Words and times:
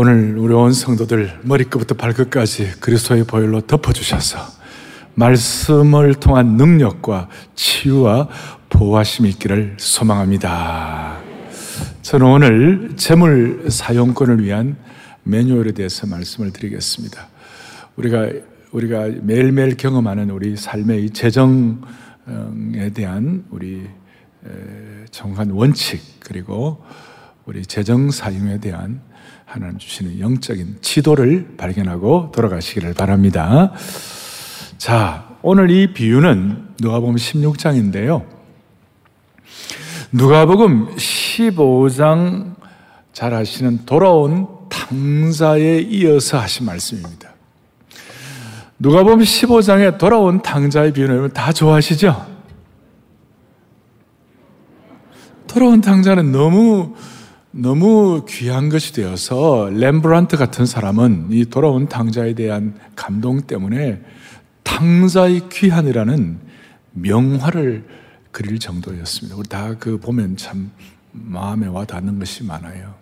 오늘 0.00 0.38
우리 0.38 0.54
온 0.54 0.72
성도들 0.72 1.40
머리끝부터 1.42 1.96
발끝까지 1.96 2.78
그리스도의 2.78 3.24
보혈로 3.24 3.62
덮어주셔서 3.62 4.38
말씀을 5.16 6.14
통한 6.14 6.56
능력과 6.56 7.28
치유와 7.56 8.28
보호하심이 8.68 9.28
있기를 9.30 9.74
소망합니다. 9.76 11.18
저는 12.02 12.26
오늘 12.28 12.92
재물 12.94 13.68
사용권을 13.68 14.44
위한 14.44 14.76
매뉴얼에 15.24 15.72
대해서 15.72 16.06
말씀을 16.06 16.52
드리겠습니다. 16.52 17.26
우리가 17.96 18.30
우리가 18.70 19.08
매일매일 19.22 19.76
경험하는 19.76 20.30
우리 20.30 20.56
삶의 20.56 21.10
재정에 21.10 21.50
대한 22.94 23.44
우리 23.50 23.88
정한 25.10 25.50
원칙 25.50 26.00
그리고 26.20 26.84
우리 27.46 27.66
재정 27.66 28.12
사용에 28.12 28.60
대한 28.60 29.07
하나님 29.48 29.78
주시는 29.78 30.20
영적인 30.20 30.76
지도를 30.82 31.54
발견하고 31.56 32.32
돌아가시기를 32.34 32.92
바랍니다. 32.92 33.72
자, 34.76 35.26
오늘 35.40 35.70
이 35.70 35.94
비유는 35.94 36.74
누가복음 36.78 37.14
16장인데요. 37.14 38.26
누가복음 40.12 40.94
15장 40.96 42.56
잘 43.14 43.32
아시는 43.32 43.86
돌아온 43.86 44.48
탕자에 44.68 45.78
이어서 45.78 46.38
하신 46.40 46.66
말씀입니다. 46.66 47.30
누가복음 48.78 49.20
15장에 49.20 49.96
돌아온 49.96 50.42
탕자의 50.42 50.92
비유는 50.92 51.30
다 51.32 51.54
좋아하시죠? 51.54 52.38
돌아온 55.46 55.80
탕자는 55.80 56.32
너무 56.32 56.94
너무 57.50 58.24
귀한 58.28 58.68
것이 58.68 58.92
되어서 58.92 59.70
렘브란트 59.72 60.36
같은 60.36 60.66
사람은 60.66 61.28
이 61.30 61.46
돌아온 61.46 61.88
탕자에 61.88 62.34
대한 62.34 62.74
감동 62.94 63.40
때문에 63.42 64.02
탕자의 64.64 65.48
귀한이라는 65.50 66.38
명화를 66.92 67.86
그릴 68.32 68.58
정도였습니다. 68.58 69.36
우리 69.36 69.48
다 69.48 69.74
그 69.78 69.98
보면 69.98 70.36
참 70.36 70.70
마음에 71.12 71.66
와 71.66 71.84
닿는 71.84 72.18
것이 72.18 72.44
많아요. 72.44 72.94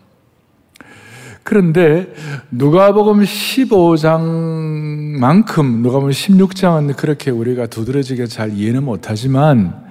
그런데 1.43 2.13
누가복음 2.51 3.23
15장만큼 3.23 5.81
누가복음 5.81 6.11
16장은 6.11 6.97
그렇게 6.97 7.31
우리가 7.31 7.67
두드러지게 7.67 8.27
잘 8.27 8.53
이해는 8.53 8.85
못하지만 8.85 9.86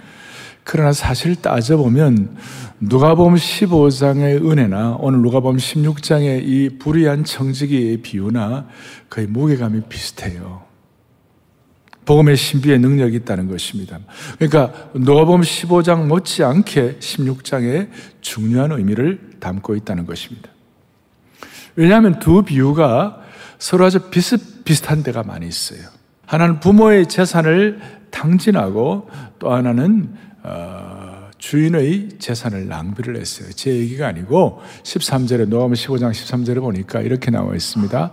그러나 0.66 0.94
사실 0.94 1.36
따져보면 1.36 2.38
누가복음 2.80 3.36
15장의 3.36 4.44
은혜나 4.50 4.98
오늘 5.00 5.22
누가복음 5.22 5.58
16장의 5.58 6.42
이 6.44 6.78
불의한 6.80 7.24
청지기의 7.24 7.98
비유나 7.98 8.68
거의 9.10 9.28
무게감이 9.28 9.82
비슷해요. 9.88 10.64
복음의 12.06 12.36
신비의 12.36 12.80
능력이 12.80 13.16
있다는 13.18 13.48
것입니다. 13.48 14.00
그러니까 14.40 14.90
누가복음 14.96 15.42
15장 15.42 16.08
못지않게 16.08 16.98
16장에 16.98 17.90
중요한 18.22 18.72
의미를 18.72 19.38
담고 19.40 19.76
있다는 19.76 20.08
것입니다. 20.08 20.50
왜냐하면 21.76 22.20
두 22.20 22.42
비유가 22.42 23.22
서로 23.60 23.86
아주 23.86 24.10
비슷 24.10 24.66
비슷한 24.66 25.04
데가 25.04 25.22
많이 25.22 25.48
있어요. 25.48 25.82
하나는 26.26 26.60
부모의 26.60 27.08
재산을 27.08 27.80
탕진하고 28.10 29.10
또 29.38 29.54
하나는 29.54 30.25
어, 30.48 31.32
주인의 31.40 32.10
재산을 32.20 32.68
낭비를 32.68 33.18
했어요. 33.18 33.50
제 33.52 33.72
얘기가 33.72 34.08
아니고 34.08 34.62
13절에 34.84 35.48
노아문 35.48 35.74
15장 35.74 36.12
13절에 36.12 36.60
보니까 36.62 37.02
이렇게 37.02 37.32
나와 37.32 37.56
있습니다. 37.56 38.12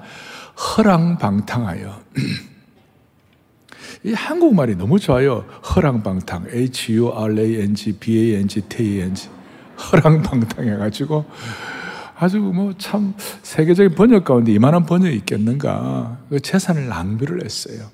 허랑방탕하여 0.57 2.01
이 4.05 4.13
한국말이 4.15 4.77
너무 4.77 4.99
좋아요. 4.99 5.45
허랑방탕 5.75 6.47
H-U-R-A-N-G 6.51 7.93
B-A-N-G 8.01 8.61
T-A-N-G 8.63 9.29
허랑방탕해 9.93 10.77
가지고 10.77 11.27
아주 12.19 12.39
뭐 12.39 12.73
참 12.79 13.15
세계적인 13.43 13.95
번역 13.95 14.25
가운데 14.25 14.53
이만한 14.53 14.87
번역이 14.87 15.15
있겠는가 15.19 16.19
그 16.31 16.41
재산을 16.41 16.89
낭비를 16.89 17.45
했어요. 17.45 17.91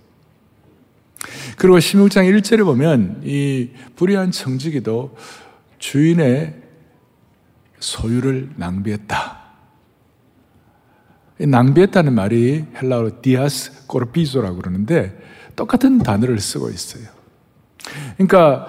그리고 1.57 1.79
16장 1.79 2.31
1절에 2.41 2.65
보면 2.65 3.23
이 3.25 3.71
불의한 3.97 4.31
청지기도 4.31 5.17
주인의 5.79 6.55
소유를 7.81 8.51
낭비했다. 8.57 9.39
낭비했다는 11.41 12.15
말이 12.15 12.65
헬라어로 12.81 13.23
디아스 13.23 13.87
꼬르피조라고 13.87 14.57
그러는데 14.57 15.17
똑같은 15.55 15.99
단어를 15.99 16.41
쓰고 16.41 16.71
있어요. 16.71 17.05
그러니까 18.17 18.67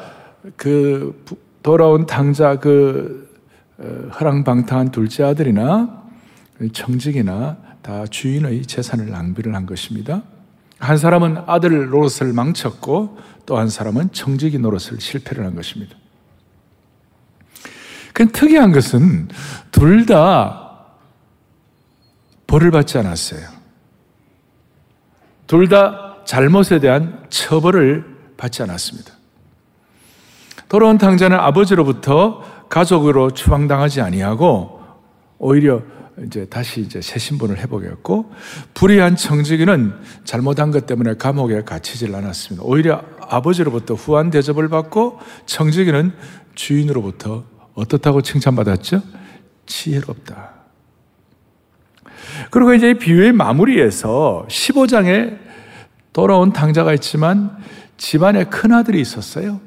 그 0.56 1.26
돌아온 1.64 2.06
당자 2.06 2.58
그 2.58 3.30
어, 3.78 4.10
허랑방탕한 4.20 4.92
둘째 4.92 5.24
아들이나 5.24 6.04
청직이나 6.74 7.58
다 7.82 8.06
주인의 8.06 8.64
재산을 8.66 9.10
낭비를 9.10 9.56
한 9.56 9.66
것입니다. 9.66 10.24
한 10.80 10.98
사람은 10.98 11.44
아들 11.48 11.90
노릇을 11.90 12.34
망쳤고 12.34 13.18
또 13.46 13.58
한 13.58 13.68
사람은 13.68 14.12
청지기 14.12 14.60
노릇을 14.60 15.02
실패를 15.02 15.44
한 15.46 15.56
것입니다. 15.56 15.96
그 18.14 18.32
특이한 18.32 18.72
것은 18.72 19.30
둘 19.72 20.06
다 20.06 20.68
벌을 22.48 22.72
받지 22.72 22.98
않았어요. 22.98 23.42
둘 25.48 25.68
다 25.68 26.18
잘못에 26.26 26.80
대한 26.80 27.26
처벌을 27.30 28.06
받지 28.38 28.62
않았습니다. 28.62 29.14
돌아온 30.68 30.98
탕자는 31.00 31.38
아버지로부터 31.40 32.44
가족으로 32.70 33.32
추방당하지 33.32 34.02
아니하고 34.02 34.84
오히려 35.40 35.82
이제 36.26 36.46
다시 36.46 36.82
이제 36.82 37.02
새 37.02 37.20
신분을 37.20 37.60
해보겠고 37.60 38.32
불의한 38.74 39.16
청지기는 39.16 39.94
잘못한 40.24 40.72
것 40.72 40.86
때문에 40.86 41.16
감옥에 41.16 41.64
갇히질 41.64 42.14
않았습니다. 42.14 42.66
오히려 42.66 43.02
아버지로부터 43.22 43.94
후한 43.94 44.30
대접을 44.30 44.70
받고 44.70 45.20
청지기는 45.46 46.12
주인으로부터 46.56 47.46
어떻다고 47.74 48.22
칭찬받았죠? 48.22 49.02
지혜롭다. 49.66 50.54
그리고 52.52 52.74
이제 52.74 52.94
비유의 52.94 53.34
마무리에서 53.34 54.46
15장에 54.50 55.38
돌아온 56.12 56.52
당자가 56.52 56.94
있지만 56.96 57.58
집안에 57.98 58.46
큰아들이 58.46 59.00
있었어요. 59.00 59.62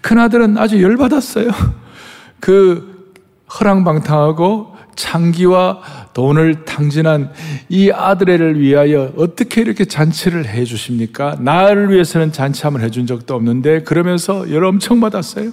큰아들은 0.00 0.58
아주 0.58 0.82
열받았어요. 0.82 1.50
그 2.40 3.14
허랑방탕하고 3.58 4.73
창기와 4.96 6.10
돈을 6.14 6.64
탕진한 6.64 7.32
이 7.68 7.90
아들애를 7.90 8.60
위하여 8.60 9.12
어떻게 9.16 9.60
이렇게 9.60 9.84
잔치를 9.84 10.46
해 10.46 10.64
주십니까? 10.64 11.36
나를 11.40 11.90
위해서는 11.92 12.32
잔치 12.32 12.62
한번 12.62 12.82
해준 12.82 13.06
적도 13.06 13.34
없는데 13.34 13.82
그러면서 13.82 14.50
열 14.50 14.64
엄청 14.64 15.00
받았어요. 15.00 15.50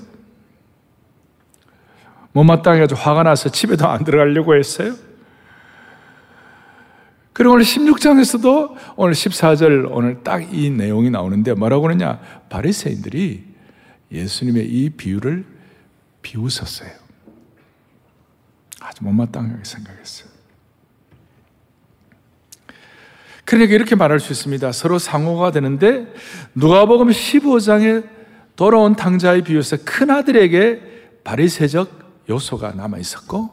못마땅해가지고 2.34 3.00
화가 3.00 3.24
나서 3.24 3.50
집에도 3.50 3.88
안 3.88 4.03
들어가려고 4.03 4.56
했어요. 4.56 4.94
그리고 7.34 7.53
오늘 7.56 7.63
16장에서도 7.66 8.75
오늘 8.97 9.13
14절 9.13 9.88
오늘 9.91 10.22
딱 10.23 10.41
이 10.52 10.69
내용이 10.69 11.09
나오는데 11.09 11.53
뭐라고 11.53 11.84
그러냐? 11.84 12.19
바리새인들이 12.50 13.44
예수님의 14.12 14.66
이 14.68 14.90
비유를 14.91 15.46
비웃었어요. 16.22 17.00
아주 18.81 19.03
못마땅하게 19.03 19.63
생각했어요. 19.63 20.31
그러니까 23.45 23.73
이렇게 23.73 23.95
말할 23.95 24.19
수 24.19 24.31
있습니다. 24.31 24.72
서로 24.72 24.97
상호가 24.97 25.51
되는데 25.51 26.07
누가복음 26.55 27.09
15장에 27.09 28.07
돌아온 28.55 28.95
탕자의 28.95 29.43
비유에서 29.43 29.78
큰 29.85 30.09
아들에게 30.09 31.22
바리새적 31.23 32.25
요소가 32.29 32.72
남아 32.72 32.97
있었고 32.97 33.49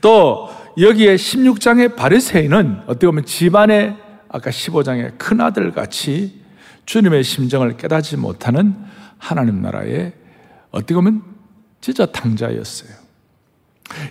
또 0.00 0.50
여기에 0.78 1.16
16장의 1.16 1.96
바리새인은 1.96 2.82
어떻게 2.86 3.06
보면 3.06 3.24
집안의 3.24 3.96
아까 4.28 4.50
15장의 4.50 5.18
큰 5.18 5.40
아들 5.40 5.72
같이 5.72 6.40
주님의 6.84 7.24
심정을 7.24 7.76
깨닫지 7.76 8.16
못하는 8.16 8.76
하나님 9.18 9.62
나라의 9.62 10.12
어떻게 10.70 10.94
보면 10.94 11.22
진짜 11.80 12.06
탕자였어요. 12.06 13.05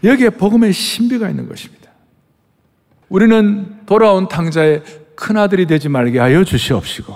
여기에 0.03 0.31
복음의 0.31 0.73
신비가 0.73 1.29
있는 1.29 1.47
것입니다. 1.47 1.91
우리는 3.09 3.85
돌아온 3.85 4.27
탕자의 4.27 4.83
큰아들이 5.15 5.65
되지 5.67 5.89
말게 5.89 6.19
하여 6.19 6.43
주시옵시고 6.43 7.15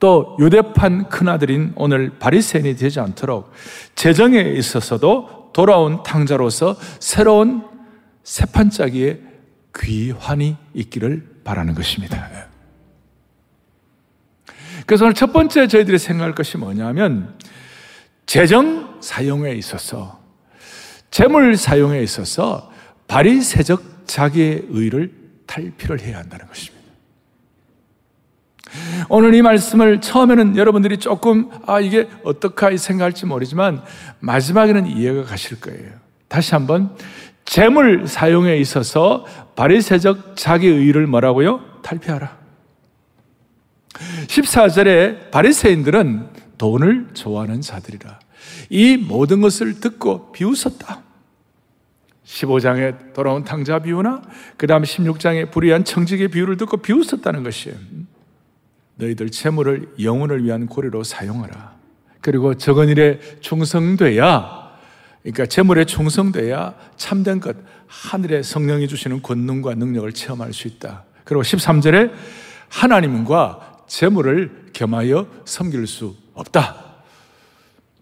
또 0.00 0.36
유대판 0.40 1.08
큰아들인 1.08 1.72
오늘 1.76 2.18
바리새인이 2.18 2.76
되지 2.76 3.00
않도록 3.00 3.52
재정에 3.94 4.40
있어서도 4.40 5.50
돌아온 5.52 6.02
탕자로서 6.02 6.76
새로운 6.98 7.64
세판짜기에 8.24 9.20
귀환이 9.76 10.56
있기를 10.74 11.40
바라는 11.44 11.74
것입니다. 11.74 12.28
그래서 14.86 15.04
오늘 15.04 15.14
첫 15.14 15.32
번째 15.32 15.66
저희들이 15.68 15.98
생각할 15.98 16.34
것이 16.34 16.58
뭐냐면 16.58 17.34
재정 18.26 18.98
사용에 19.00 19.52
있어서 19.52 20.23
재물 21.14 21.56
사용에 21.56 22.02
있어서 22.02 22.72
바리새적 23.06 24.04
자기의 24.04 24.64
의를 24.68 25.12
탈피를 25.46 26.00
해야 26.00 26.18
한다는 26.18 26.48
것입니다. 26.48 26.84
오늘 29.08 29.32
이 29.34 29.40
말씀을 29.40 30.00
처음에는 30.00 30.56
여러분들이 30.56 30.98
조금 30.98 31.50
아 31.66 31.78
이게 31.78 32.08
어떡하 32.24 32.76
생각할지 32.76 33.26
모르지만 33.26 33.84
마지막에는 34.18 34.88
이해가 34.88 35.22
가실 35.22 35.60
거예요. 35.60 35.92
다시 36.26 36.52
한번 36.52 36.96
재물 37.44 38.08
사용에 38.08 38.56
있어서 38.56 39.24
바리새적 39.54 40.34
자기 40.34 40.66
의를 40.66 41.06
뭐라고요? 41.06 41.60
탈피하라. 41.84 42.36
14절에 44.26 45.30
바리새인들은 45.30 46.30
돈을 46.58 47.10
좋아하는 47.14 47.60
자들이라. 47.60 48.18
이 48.68 48.96
모든 48.96 49.40
것을 49.40 49.78
듣고 49.78 50.32
비웃었다. 50.32 51.03
15장에 52.24 53.12
돌아온 53.12 53.44
탕자 53.44 53.80
비유나 53.80 54.22
그 54.56 54.66
다음 54.66 54.82
16장에 54.82 55.50
불의한 55.50 55.84
청직의 55.84 56.28
비유를 56.28 56.56
듣고 56.56 56.78
비웃었다는 56.78 57.44
것이에요. 57.44 57.76
너희들 58.96 59.30
재물을 59.30 59.92
영혼을 60.02 60.44
위한 60.44 60.66
고리로 60.66 61.02
사용하라. 61.02 61.74
그리고 62.20 62.54
적은 62.54 62.88
일에 62.88 63.20
충성돼야 63.40 64.64
그러니까 65.22 65.46
재물에 65.46 65.84
충성돼야 65.84 66.74
참된 66.96 67.40
것 67.40 67.56
하늘의 67.86 68.42
성령이 68.42 68.88
주시는 68.88 69.22
권능과 69.22 69.74
능력을 69.74 70.10
체험할 70.12 70.52
수 70.52 70.68
있다. 70.68 71.04
그리고 71.24 71.42
13절에 71.42 72.12
하나님과 72.68 73.84
재물을 73.86 74.66
겸하여 74.72 75.26
섬길 75.44 75.86
수 75.86 76.14
없다. 76.34 76.84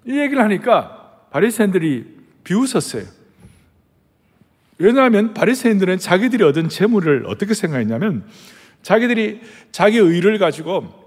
이 0.04 0.18
얘기를 0.18 0.42
하니까 0.42 1.26
바리새인들이 1.30 2.22
비웃었어요. 2.44 3.21
왜냐하면 4.82 5.32
바리새인들은 5.32 5.98
자기들이 5.98 6.42
얻은 6.42 6.68
재물을 6.68 7.24
어떻게 7.26 7.54
생각했냐면 7.54 8.24
자기들이 8.82 9.40
자기 9.70 9.98
의를 9.98 10.38
가지고 10.38 11.00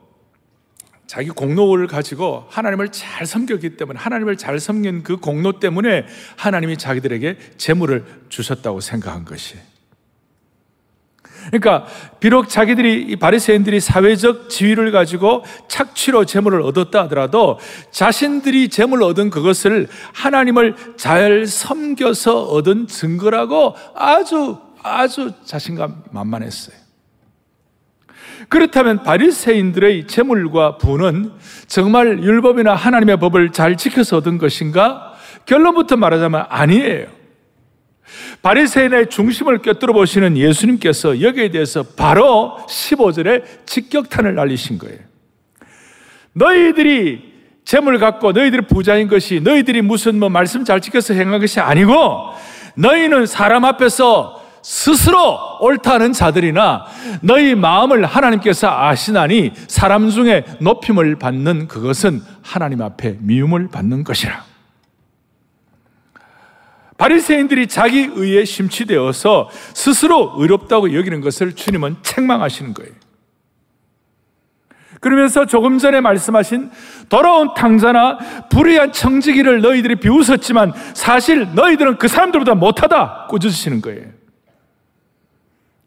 자기 1.08 1.30
공로를 1.30 1.88
가지고 1.88 2.46
하나님을 2.50 2.90
잘 2.94 3.26
섬겼기 3.26 3.76
때문에 3.76 4.00
하나님을 4.00 4.38
잘 4.38 4.60
섬긴 4.60 5.04
그 5.04 5.18
공로 5.18 5.60
때문에 5.60 6.06
하나님이 6.38 6.78
자기들에게 6.78 7.38
재물을 7.58 8.06
주셨다고 8.30 8.80
생각한 8.80 9.26
것이. 9.26 9.58
그러니까 11.48 11.86
비록 12.20 12.50
자기들이 12.50 13.04
이 13.04 13.16
바리새인들이 13.16 13.80
사회적 13.80 14.50
지위를 14.50 14.92
가지고 14.92 15.44
착취로 15.68 16.26
재물을 16.26 16.62
얻었다 16.62 17.04
하더라도 17.04 17.60
자신들이 17.92 18.70
재물을 18.70 19.04
얻은 19.04 19.30
그것을 19.30 19.88
하나님을 20.14 20.76
잘 20.98 21.46
섬겨서 21.46 22.44
얻은 22.46 22.88
증거라고 22.88 23.76
아주 23.96 24.58
아주 24.82 25.32
자신감 25.46 26.04
만만했어요. 26.12 26.86
그렇다면 28.50 29.04
바리새인들의 29.04 30.08
재물과 30.08 30.78
부는 30.78 31.32
정말 31.68 32.24
율법이나 32.24 32.76
하나님의 32.76 33.18
법을 33.18 33.52
잘 33.52 33.78
지켜서 33.78 34.18
얻은 34.18 34.38
것인가? 34.38 35.14
결론부터 35.46 35.98
말하자면 35.98 36.46
아니에요. 36.50 37.08
바리새인의 38.46 39.10
중심을 39.10 39.64
꿰뚫어 39.64 39.92
보시는 39.92 40.38
예수님께서 40.38 41.20
여기에 41.20 41.50
대해서 41.50 41.82
바로 41.82 42.60
15절에 42.70 43.66
직격탄을 43.66 44.36
날리신 44.36 44.78
거예요. 44.78 45.00
너희들이 46.34 47.34
재물 47.66 47.98
갖고 47.98 48.34
너희들이 48.34 48.68
부자인 48.68 49.08
것이 49.08 49.40
너희들이 49.40 49.82
무슨 49.82 50.20
뭐 50.20 50.30
말씀 50.30 50.64
잘 50.64 50.80
지켜서 50.80 51.16
행한 51.16 51.40
것이 51.40 51.60
아니고 51.60 52.34
너희는 52.76 53.26
사람 53.26 53.66
앞에서 53.66 54.40
스스로 54.62 55.40
옳다는 55.62 56.14
자들이나 56.14 56.86
너희 57.22 57.56
마음을 57.56 58.06
하나님께서 58.06 58.70
아시나니 58.70 59.54
사람 59.68 60.12
중에 60.12 60.46
높임을 60.60 61.16
받는 61.16 61.68
그것은 61.68 62.22
하나님 62.44 62.84
앞에 62.84 63.18
미움을 63.22 63.70
받는 63.70 64.04
것이라. 64.04 64.55
바리새인들이 66.98 67.68
자기 67.68 68.10
의에 68.14 68.46
심취되어서 68.46 69.50
스스로 69.74 70.34
의롭다고 70.38 70.94
여기는 70.94 71.22
것을 71.22 71.54
주님은 71.54 71.98
책망하시는 72.02 72.74
거예요. 72.74 72.94
그러면서 75.02 75.46
조금 75.46 75.78
전에 75.78 76.02
말씀하신 76.02 76.72
더러운 77.10 77.54
탕자나 77.54 78.48
불의한 78.50 78.92
청지기를 78.92 79.62
너희들이 79.62 79.98
비웃었지만 79.98 80.74
사실 80.96 81.54
너희들은 81.54 81.98
그 81.98 82.08
사람들보다 82.08 82.56
못하다 82.56 83.28
꾸짖으시는 83.30 83.82
거예요. 83.82 84.06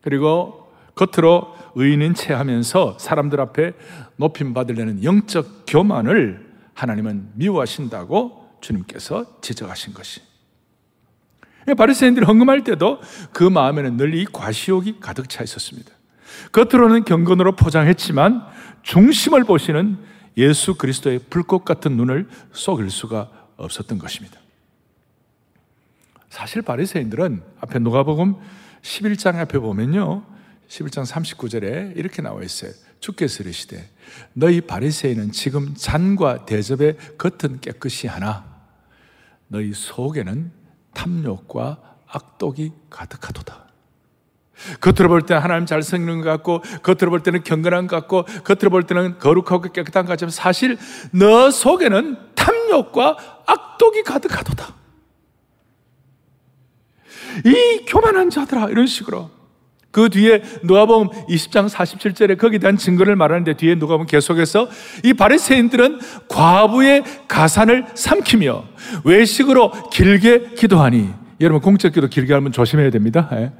그리고 0.02 0.72
겉으로 0.94 1.56
의인인 1.74 2.14
채 2.14 2.32
하면서 2.32 2.96
사람들 2.98 3.40
앞에 3.40 3.72
높임 4.16 4.54
받으려는 4.54 5.02
영적 5.02 5.64
교만을 5.66 6.46
하나님은 6.74 7.30
미워하신다고 7.34 8.58
주님께서 8.60 9.40
지적하신 9.40 9.94
것이. 9.94 10.27
바리새인들이 11.74 12.24
헌금할 12.26 12.64
때도 12.64 13.00
그 13.32 13.44
마음에는 13.44 13.96
늘 13.96 14.14
이 14.14 14.24
과시욕이 14.24 15.00
가득 15.00 15.28
차 15.28 15.44
있었습니다. 15.44 15.90
겉으로는 16.52 17.04
경건으로 17.04 17.56
포장했지만 17.56 18.44
중심을 18.82 19.44
보시는 19.44 19.98
예수 20.36 20.74
그리스도의 20.74 21.20
불꽃 21.30 21.64
같은 21.64 21.96
눈을 21.96 22.28
쏘길 22.52 22.90
수가 22.90 23.30
없었던 23.56 23.98
것입니다. 23.98 24.38
사실 26.30 26.62
바리새인들은 26.62 27.42
앞에 27.60 27.78
누가복음 27.80 28.36
11장 28.82 29.36
앞에 29.36 29.58
보면요. 29.58 30.24
11장 30.68 31.04
39절에 31.06 31.96
이렇게 31.96 32.22
나와 32.22 32.42
있어요. 32.42 32.72
주께서 33.00 33.42
이르시되 33.42 33.88
너희 34.34 34.60
바리새인은 34.60 35.32
지금 35.32 35.74
잔과 35.74 36.44
대접의 36.46 36.96
겉은 37.16 37.60
깨끗이 37.60 38.06
하나 38.06 38.44
너희 39.48 39.72
속에는 39.72 40.57
탐욕과 40.94 41.78
악독이 42.06 42.72
가득하도다. 42.90 43.68
겉으로 44.80 45.08
볼 45.08 45.22
때는 45.22 45.40
하나님 45.40 45.66
잘 45.66 45.82
섬기는 45.82 46.20
것 46.20 46.28
같고, 46.30 46.62
겉으로 46.82 47.10
볼 47.10 47.22
때는 47.22 47.42
경건한 47.44 47.86
것 47.86 47.96
같고, 47.96 48.24
겉으로 48.44 48.70
볼 48.70 48.82
때는 48.84 49.18
거룩하고 49.18 49.72
깨끗한 49.72 50.04
것 50.04 50.10
같지만 50.12 50.30
사실 50.30 50.76
너 51.12 51.50
속에는 51.50 52.16
탐욕과 52.34 53.44
악독이 53.46 54.02
가득하도다. 54.02 54.74
이 57.44 57.84
교만한 57.86 58.30
자들아 58.30 58.68
이런 58.70 58.86
식으로 58.86 59.30
그 59.98 60.08
뒤에 60.10 60.42
누가복음 60.62 61.08
20장 61.26 61.68
47절에 61.68 62.38
거기에 62.38 62.60
대한 62.60 62.76
증거를 62.76 63.16
말하는데 63.16 63.54
뒤에 63.54 63.74
누가복음 63.74 64.06
계속해서 64.06 64.68
이 65.02 65.12
바리새인들은 65.12 65.98
과부의 66.28 67.02
가산을 67.26 67.84
삼키며 67.96 68.64
외식으로 69.02 69.72
길게 69.90 70.50
기도하니 70.56 71.12
여러분 71.40 71.60
공적 71.60 71.94
기도 71.94 72.06
길게 72.06 72.32
하면 72.32 72.52
조심해야 72.52 72.90
됩니다. 72.90 73.28
예. 73.32 73.52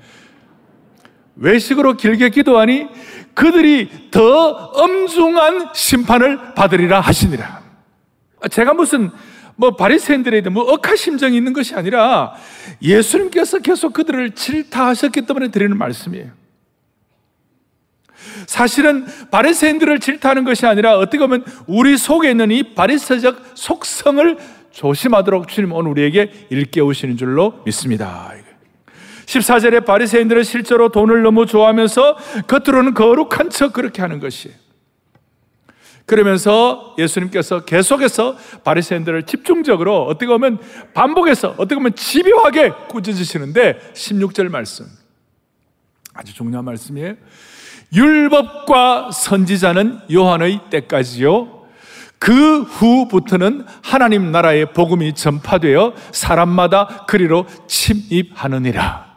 외식으로 1.35 1.97
길게 1.97 2.29
기도하니 2.29 2.87
그들이 3.35 4.11
더 4.13 4.51
엄중한 4.51 5.71
심판을 5.75 6.55
받으리라 6.55 7.01
하시니라. 7.01 7.63
제가 8.49 8.75
무슨 8.75 9.11
뭐 9.59 9.75
바리새인들에 9.75 10.41
대한 10.41 10.55
뭐 10.55 10.63
억하 10.73 10.95
심정이 10.95 11.37
있는 11.37 11.53
것이 11.53 11.75
아니라 11.75 12.33
예수님께서 12.81 13.59
계속 13.59 13.93
그들을 13.93 14.31
질타하셨기 14.31 15.23
때문에 15.23 15.49
드리는 15.49 15.77
말씀이에요. 15.77 16.31
사실은 18.47 19.05
바리새인들을 19.33 19.99
질타하는 19.99 20.45
것이 20.45 20.65
아니라 20.65 20.97
어떻게 20.97 21.19
보면 21.19 21.45
우리 21.67 21.99
속에 21.99 22.31
있는 22.31 22.53
이 22.53 22.75
바리새적 22.75 23.53
속성을 23.55 24.39
조심하도록 24.71 25.49
주님 25.49 25.73
오늘 25.73 25.91
우리에게 25.91 26.47
일깨우시는 26.51 27.17
줄로 27.17 27.61
믿습니다. 27.65 28.33
14절에 29.27 29.85
바리새인들은 29.85 30.45
실제로 30.45 30.89
돈을 30.91 31.23
너무 31.23 31.47
좋아하면서 31.47 32.17
겉으로는 32.47 32.95
거룩한 32.95 33.51
척 33.51 33.73
그렇게 33.73 34.03
하는 34.03 34.21
것이에요. 34.21 34.57
그러면서 36.09 36.95
예수님께서 36.99 37.67
계속해서 37.67 38.37
바리새인들을 38.65 39.25
집중적으로 39.25 40.07
어떻게 40.07 40.27
보면 40.27 40.59
반복해서 40.95 41.51
어떻게 41.59 41.75
보면 41.75 41.95
집요하게 41.95 42.71
꾸짖으시는데 42.89 43.93
16절 43.93 44.49
말씀 44.49 44.87
아주 46.15 46.35
중요한 46.35 46.65
말씀이에요. 46.65 47.15
율법과 47.95 49.11
선지자는 49.13 50.01
요한의 50.11 50.61
때까지요. 50.71 51.67
그 52.19 52.63
후부터는 52.63 53.67
하나님 53.83 54.33
나라의 54.33 54.73
복음이 54.73 55.15
전파되어 55.15 55.93
사람마다 56.13 57.05
그리로 57.07 57.47
침입하느니라. 57.67 59.08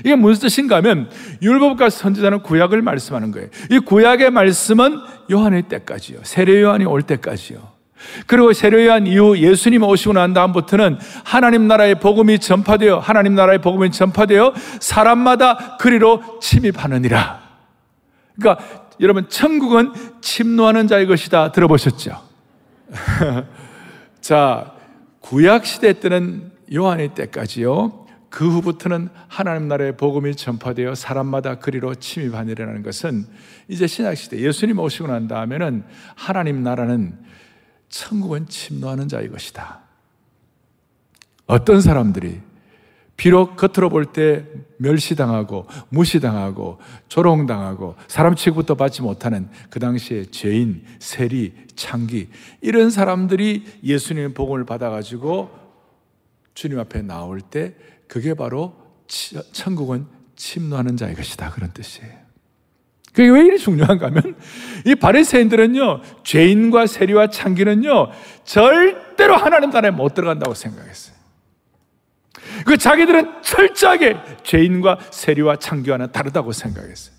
이게 0.00 0.14
무슨 0.14 0.42
뜻인가 0.42 0.76
하면 0.76 1.10
율법과 1.42 1.90
선지자는 1.90 2.42
구약을 2.42 2.82
말씀하는 2.82 3.30
거예요. 3.30 3.48
이 3.70 3.78
구약의 3.78 4.30
말씀은 4.30 4.98
요한의 5.30 5.62
때까지요. 5.62 6.20
세례 6.22 6.62
요한이 6.62 6.84
올 6.84 7.02
때까지요. 7.02 7.76
그리고 8.26 8.52
세례 8.52 8.86
요한 8.86 9.06
이후 9.06 9.36
예수님 9.38 9.82
오시고 9.82 10.12
난 10.12 10.32
다음부터는 10.32 10.98
하나님 11.24 11.66
나라의 11.66 11.98
복음이 11.98 12.38
전파되어 12.38 12.98
하나님 12.98 13.34
나라의 13.34 13.60
복음이 13.60 13.90
전파되어 13.90 14.54
사람마다 14.80 15.76
그리로 15.78 16.38
침입하느니라. 16.40 17.40
그러니까 18.38 18.64
여러분 19.00 19.28
천국은 19.28 19.92
침노하는 20.20 20.88
자의 20.88 21.06
것이다 21.06 21.52
들어보셨죠? 21.52 22.20
자, 24.20 24.72
구약 25.20 25.66
시대 25.66 25.92
때는 25.94 26.52
요한의 26.72 27.14
때까지요. 27.14 28.05
그 28.36 28.46
후부터는 28.46 29.08
하나님 29.28 29.66
나라의 29.66 29.96
복음이 29.96 30.36
전파되어 30.36 30.94
사람마다 30.94 31.54
그리로 31.54 31.94
침입하느라는 31.94 32.82
것은 32.82 33.24
이제 33.66 33.86
신약 33.86 34.14
시대 34.14 34.38
예수님 34.38 34.78
오시고 34.78 35.08
난 35.08 35.26
다음에는 35.26 35.82
하나님 36.14 36.62
나라는 36.62 37.18
천국은 37.88 38.46
침노하는 38.46 39.08
자의 39.08 39.30
것이다. 39.30 39.80
어떤 41.46 41.80
사람들이 41.80 42.42
비록 43.16 43.56
겉으로 43.56 43.88
볼 43.88 44.12
때 44.12 44.44
멸시당하고 44.76 45.66
무시당하고 45.88 46.78
조롱당하고 47.08 47.94
사람 48.06 48.34
취급도 48.34 48.74
받지 48.74 49.00
못하는 49.00 49.48
그 49.70 49.80
당시에 49.80 50.26
죄인, 50.26 50.84
세리, 50.98 51.54
창기 51.74 52.28
이런 52.60 52.90
사람들이 52.90 53.64
예수님의 53.82 54.34
복음을 54.34 54.66
받아가지고 54.66 55.64
주님 56.52 56.78
앞에 56.80 57.00
나올 57.00 57.40
때 57.40 57.74
그게 58.08 58.34
바로 58.34 58.74
천국은 59.52 60.06
침노하는 60.36 60.96
자의 60.96 61.14
것이다 61.14 61.50
그런 61.50 61.72
뜻이에요. 61.72 62.26
그게 63.12 63.30
왜 63.30 63.46
이리 63.46 63.58
중요한가 63.58 64.06
하면 64.06 64.36
이 64.84 64.94
바리새인들은요 64.94 66.02
죄인과 66.22 66.86
세리와 66.86 67.28
창기는요 67.28 68.10
절대로 68.44 69.36
하나님 69.36 69.70
나라에 69.70 69.90
못 69.90 70.12
들어간다고 70.12 70.54
생각했어요. 70.54 71.16
그 72.66 72.76
자기들은 72.76 73.42
철저하게 73.42 74.16
죄인과 74.42 74.98
세리와 75.10 75.56
창기와는 75.56 76.12
다르다고 76.12 76.52
생각했어요. 76.52 77.15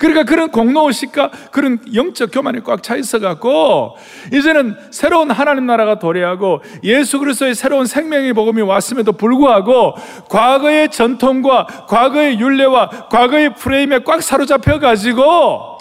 그러니까 0.00 0.24
그런 0.24 0.50
공로의식과 0.50 1.30
그런 1.52 1.78
영적 1.94 2.30
교만이 2.32 2.64
꽉 2.64 2.82
차 2.82 2.96
있어갖고, 2.96 3.96
이제는 4.32 4.74
새로운 4.90 5.30
하나님 5.30 5.66
나라가 5.66 5.98
도래하고, 5.98 6.62
예수 6.84 7.18
그리스도의 7.18 7.54
새로운 7.54 7.84
생명의 7.84 8.32
복음이 8.32 8.62
왔음에도 8.62 9.12
불구하고, 9.12 9.94
과거의 10.30 10.90
전통과 10.90 11.66
과거의 11.86 12.40
윤례와 12.40 13.08
과거의 13.10 13.54
프레임에 13.54 13.98
꽉 13.98 14.22
사로잡혀가지고, 14.22 15.78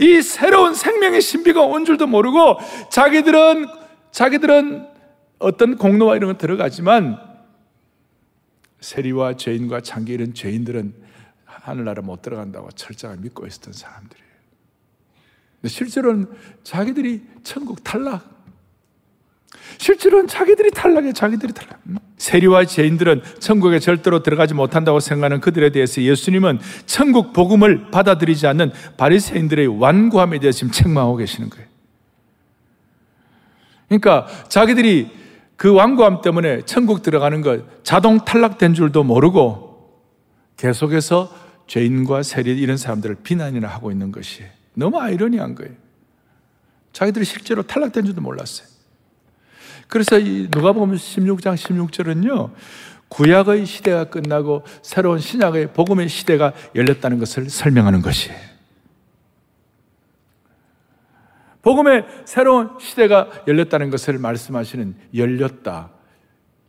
이 0.00 0.20
새로운 0.20 0.74
생명의 0.74 1.22
신비가 1.22 1.62
온 1.62 1.86
줄도 1.86 2.06
모르고, 2.06 2.58
자기들은, 2.90 3.68
자기들은 4.10 4.86
어떤 5.38 5.78
공로와 5.78 6.16
이런 6.16 6.30
거 6.30 6.38
들어가지만, 6.38 7.18
세리와 8.80 9.36
죄인과 9.36 9.80
창기 9.80 10.12
이런 10.12 10.34
죄인들은 10.34 11.01
하늘나라 11.60 12.02
못 12.02 12.22
들어간다고 12.22 12.70
철저하게 12.72 13.20
믿고 13.22 13.46
있었던 13.46 13.72
사람들이에요. 13.72 14.32
근데 15.60 15.68
실제로는 15.68 16.26
자기들이 16.64 17.22
천국 17.44 17.82
탈락. 17.84 18.30
실제로는 19.78 20.26
자기들이 20.26 20.70
탈락해, 20.70 21.12
자기들이 21.12 21.52
탈락. 21.52 21.80
세리와 22.18 22.64
죄인들은 22.66 23.22
천국에 23.40 23.78
절대로 23.78 24.22
들어가지 24.22 24.54
못한다고 24.54 25.00
생각하는 25.00 25.40
그들에 25.40 25.70
대해서 25.70 26.00
예수님은 26.02 26.60
천국 26.86 27.32
복음을 27.32 27.90
받아들이지 27.90 28.46
않는 28.46 28.72
바리새인들의 28.96 29.66
완고함에 29.80 30.38
대해서 30.38 30.58
지금 30.58 30.72
책망하고 30.72 31.16
계시는 31.16 31.50
거예요. 31.50 31.66
그러니까 33.88 34.26
자기들이 34.48 35.10
그 35.56 35.72
완고함 35.72 36.22
때문에 36.22 36.62
천국 36.62 37.02
들어가는 37.02 37.40
것 37.40 37.84
자동 37.84 38.24
탈락된 38.24 38.74
줄도 38.74 39.04
모르고 39.04 39.71
계속해서 40.62 41.34
죄인과 41.66 42.22
세리 42.22 42.56
이런 42.56 42.76
사람들을 42.76 43.16
비난이나 43.24 43.66
하고 43.66 43.90
있는 43.90 44.12
것이 44.12 44.44
너무 44.74 45.00
아이러니한 45.00 45.56
거예요. 45.56 45.72
자기들이 46.92 47.24
실제로 47.24 47.64
탈락된 47.64 48.04
줄도 48.04 48.20
몰랐어요. 48.20 48.68
그래서 49.88 50.20
이 50.20 50.48
누가 50.50 50.72
보면 50.72 50.96
16장 50.96 51.56
16절은요. 51.56 52.52
구약의 53.08 53.66
시대가 53.66 54.04
끝나고 54.04 54.62
새로운 54.82 55.18
신약의 55.18 55.72
복음의 55.72 56.08
시대가 56.08 56.52
열렸다는 56.76 57.18
것을 57.18 57.50
설명하는 57.50 58.00
것이에요. 58.00 58.38
복음의 61.62 62.06
새로운 62.24 62.78
시대가 62.78 63.28
열렸다는 63.48 63.90
것을 63.90 64.16
말씀하시는 64.18 64.94
열렸다. 65.12 65.90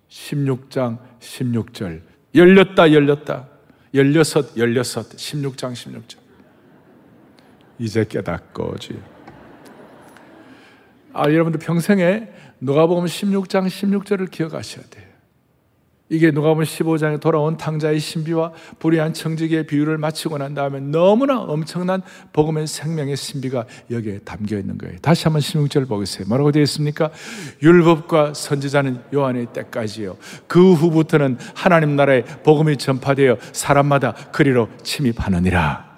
16장 0.09 0.97
16절. 1.19 2.01
열렸다, 2.33 2.91
열렸다. 2.91 3.52
열여섯, 3.93 4.57
열여섯, 4.57 5.09
16장, 5.15 5.73
16절. 5.73 6.17
이제 7.79 8.05
깨닫고 8.05 8.77
주 8.77 8.93
아, 11.13 11.29
여러분들 11.31 11.59
평생에 11.59 12.27
누가복음 12.59 13.05
16장, 13.05 13.67
16절을 13.67 14.31
기억하셔야 14.31 14.85
돼요. 14.85 15.12
이게 16.13 16.29
누가복음 16.29 16.63
15장에 16.63 17.20
돌아온 17.20 17.58
탕자의 17.58 18.00
신비와 18.00 18.51
불의한 18.77 19.15
청지기의 19.15 19.65
비유를 19.65 19.98
마치고 19.98 20.38
난 20.38 20.53
다음에 20.53 20.79
너무나 20.79 21.39
엄청난 21.39 22.03
복음의 22.34 22.67
생명의 22.67 23.17
신비가 23.17 23.65
여기에 23.89 24.20
담겨 24.20 24.60
있는 24.60 24.77
거예요. 24.77 25.00
다시 25.01 25.24
한번 25.24 25.41
16절 25.41 25.88
보겠어요. 25.88 26.27
뭐라고 26.27 26.51
되어 26.51 26.62
있습니까? 26.63 27.10
율법과 27.63 28.36
선지자는 28.36 29.01
요한의 29.12 29.48
때까지요. 29.53 30.17
그 30.46 30.74
후부터는 30.74 31.39
하나님 31.55 31.96
나라의 31.96 32.25
복음이 32.43 32.77
전파되어 32.77 33.38
사람마다 33.51 34.13
그리로 34.32 34.70
침입하느니라. 34.84 35.92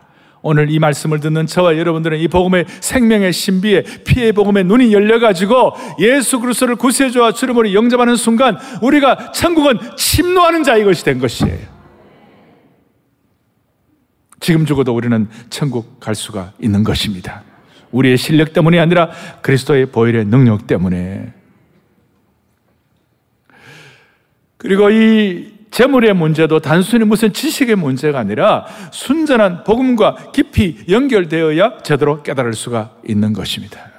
오늘 0.47 0.69
이 0.69 0.77
말씀을 0.77 1.21
듣는 1.21 1.47
저와 1.47 1.75
여러분들은 1.75 2.19
이 2.19 2.27
복음의 2.27 2.65
생명의 2.79 3.33
신비에 3.33 3.81
피의 4.05 4.31
복음의 4.31 4.65
눈이 4.65 4.93
열려가지고 4.93 5.73
예수 5.97 6.39
그리스도를 6.39 6.75
구세주와 6.75 7.31
주름으로 7.31 7.73
영접하는 7.73 8.15
순간 8.15 8.55
우리가 8.83 9.31
천국은 9.31 9.79
침노하는 9.97 10.63
자의 10.63 10.83
것이 10.83 11.03
된 11.03 11.17
것이에요. 11.17 11.57
지금 14.39 14.67
죽어도 14.67 14.95
우리는 14.95 15.27
천국 15.49 15.99
갈 15.99 16.13
수가 16.13 16.53
있는 16.59 16.83
것입니다. 16.83 17.41
우리의 17.89 18.15
실력 18.15 18.53
때문이 18.53 18.77
아니라 18.77 19.09
그리스도의 19.41 19.87
보혈의 19.87 20.25
능력 20.25 20.67
때문에. 20.67 21.33
그리고 24.57 24.91
이 24.91 25.54
재물의 25.75 26.13
문제도 26.13 26.58
단순히 26.62 27.03
무슨 27.03 27.34
지식의 27.34 27.75
문제가 27.75 28.17
아니라 28.20 28.65
순전한 28.94 29.65
복음과 29.65 30.32
깊이 30.32 30.86
연결되어야 30.88 31.79
제대로 31.84 32.24
깨달을 32.24 32.53
수가 32.53 32.96
있는 33.05 33.34
것입니다. 33.34 33.91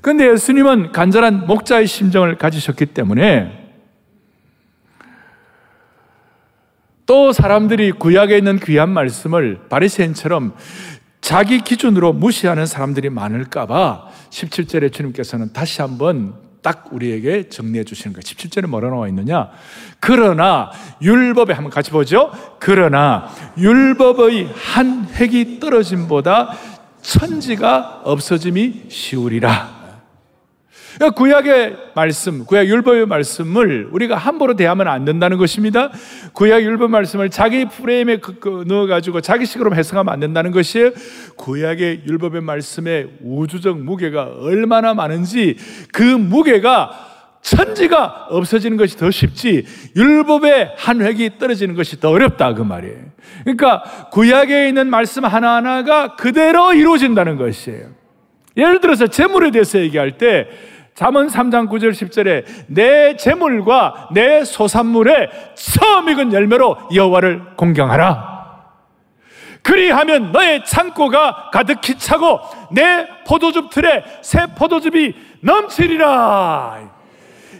그런데 0.00 0.26
예수님은 0.30 0.92
간절한 0.92 1.46
목자의 1.46 1.86
심정을 1.86 2.38
가지셨기 2.38 2.86
때문에 2.86 3.74
또 7.04 7.32
사람들이 7.34 7.92
구약에 7.92 8.38
있는 8.38 8.58
귀한 8.58 8.88
말씀을 8.88 9.68
바리새인처럼 9.68 10.54
자기 11.20 11.60
기준으로 11.60 12.14
무시하는 12.14 12.64
사람들이 12.64 13.10
많을까봐 13.10 14.08
17절에 14.30 14.90
주님께서는 14.90 15.52
다시 15.52 15.82
한번 15.82 16.49
딱 16.62 16.88
우리에게 16.90 17.48
정리해 17.48 17.84
주시는 17.84 18.12
거예요. 18.12 18.22
17절에 18.22 18.66
뭐라 18.66 18.90
나와 18.90 19.08
있느냐? 19.08 19.50
그러나 19.98 20.70
율법에 21.00 21.54
한번 21.54 21.70
같이 21.70 21.90
보죠. 21.90 22.30
그러나 22.58 23.28
율법의 23.56 24.50
한 24.54 25.08
획이 25.14 25.60
떨어짐보다 25.60 26.56
천지가 27.02 28.02
없어짐이 28.04 28.84
쉬우리라. 28.88 29.79
구약의 31.14 31.76
말씀, 31.94 32.44
구약 32.44 32.66
율법의 32.66 33.06
말씀을 33.06 33.88
우리가 33.92 34.16
함부로 34.16 34.54
대하면 34.54 34.88
안 34.88 35.04
된다는 35.04 35.38
것입니다. 35.38 35.90
구약 36.32 36.62
율법 36.62 36.90
말씀을 36.90 37.30
자기 37.30 37.64
프레임에 37.66 38.18
그, 38.18 38.38
그, 38.38 38.64
넣어가지고 38.66 39.20
자기 39.20 39.46
식으로 39.46 39.74
해석하면 39.74 40.12
안 40.12 40.20
된다는 40.20 40.50
것이에요. 40.50 40.90
구약의 41.36 42.02
율법의 42.06 42.42
말씀의 42.42 43.08
우주적 43.22 43.78
무게가 43.78 44.24
얼마나 44.40 44.94
많은지 44.94 45.56
그 45.92 46.02
무게가 46.02 47.08
천지가 47.42 48.26
없어지는 48.30 48.76
것이 48.76 48.96
더 48.98 49.10
쉽지 49.10 49.64
율법의 49.96 50.74
한 50.76 51.00
획이 51.00 51.38
떨어지는 51.38 51.74
것이 51.74 51.98
더 51.98 52.10
어렵다 52.10 52.54
그 52.54 52.62
말이에요. 52.62 52.98
그러니까 53.44 53.82
구약에 54.12 54.68
있는 54.68 54.88
말씀 54.88 55.24
하나하나가 55.24 56.16
그대로 56.16 56.74
이루어진다는 56.74 57.36
것이에요. 57.36 58.00
예를 58.56 58.80
들어서 58.80 59.06
재물에 59.06 59.50
대해서 59.50 59.78
얘기할 59.78 60.18
때 60.18 60.48
잠언 60.94 61.28
3장 61.28 61.68
9절 61.68 61.92
10절에 61.92 62.44
내 62.68 63.16
재물과 63.16 64.08
내 64.12 64.44
소산물에 64.44 65.30
처음 65.54 66.08
익은 66.10 66.32
열매로 66.32 66.76
여호와를 66.94 67.56
공경하라. 67.56 68.40
그리하면 69.62 70.32
너의 70.32 70.64
창고가 70.64 71.50
가득히 71.52 71.96
차고 71.96 72.40
내 72.72 73.06
포도즙 73.26 73.70
틀에 73.70 74.04
새 74.22 74.46
포도즙이 74.56 75.14
넘치리라. 75.40 76.90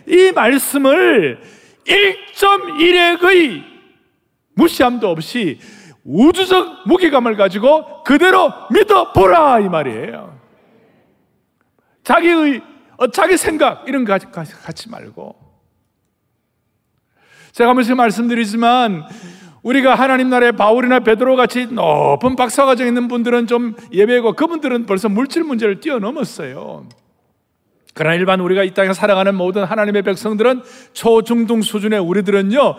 이 0.07 0.33
말씀을 0.33 1.41
1.1액의 1.87 3.63
무시함도 4.55 5.09
없이 5.09 5.59
우주적 6.05 6.89
무게감을 6.89 7.37
가지고 7.37 8.03
그대로 8.05 8.53
믿어보라 8.71 9.61
이 9.61 9.69
말이에요. 9.69 10.39
자기의 12.03 12.59
어, 12.59 12.63
자기 13.09 13.37
생각 13.37 13.89
이런 13.89 14.05
거 14.05 14.19
갖지 14.19 14.89
말고 14.89 15.37
제가 17.53 17.71
한번 17.71 17.97
말씀드리지만 17.97 19.05
우리가 19.63 19.95
하나님 19.95 20.31
나라의 20.31 20.53
바울이나 20.53 21.01
베드로 21.01 21.37
같이 21.37 21.67
높은 21.67 22.37
박사과정 22.37 22.87
있는 22.87 23.09
분들은 23.09 23.47
좀 23.47 23.75
예배고 23.93 24.35
그분들은 24.35 24.87
벌써 24.87 25.09
물질 25.09 25.45
문제를 25.45 25.81
뛰어넘었어요. 25.81 26.87
그러나 27.93 28.15
일반 28.15 28.41
우리가 28.41 28.65
이 28.65 28.73
땅에 28.73 28.93
살아가는 28.95 29.35
모든 29.35 29.65
하나님의 29.65 30.03
백성들은 30.03 30.63
초중등 30.93 31.63
수준의 31.63 31.99
우리들은요, 31.99 32.77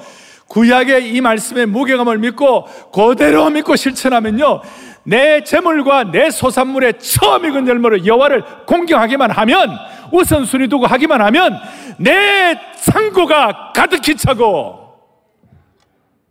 구약의 0.51 1.13
이 1.13 1.21
말씀의 1.21 1.65
무게감을 1.65 2.17
믿고 2.17 2.65
그대로 2.91 3.49
믿고 3.49 3.77
실천하면요, 3.77 4.61
내 5.03 5.45
재물과 5.45 6.11
내 6.11 6.29
소산물의 6.29 6.99
처음 6.99 7.45
익은 7.45 7.69
열매로 7.69 8.05
여호와를 8.05 8.43
공경하기만 8.67 9.31
하면 9.31 9.77
우선순위 10.11 10.67
두고 10.67 10.87
하기만 10.87 11.21
하면 11.21 11.57
내 11.97 12.59
창고가 12.81 13.71
가득히 13.73 14.17
차고 14.17 14.91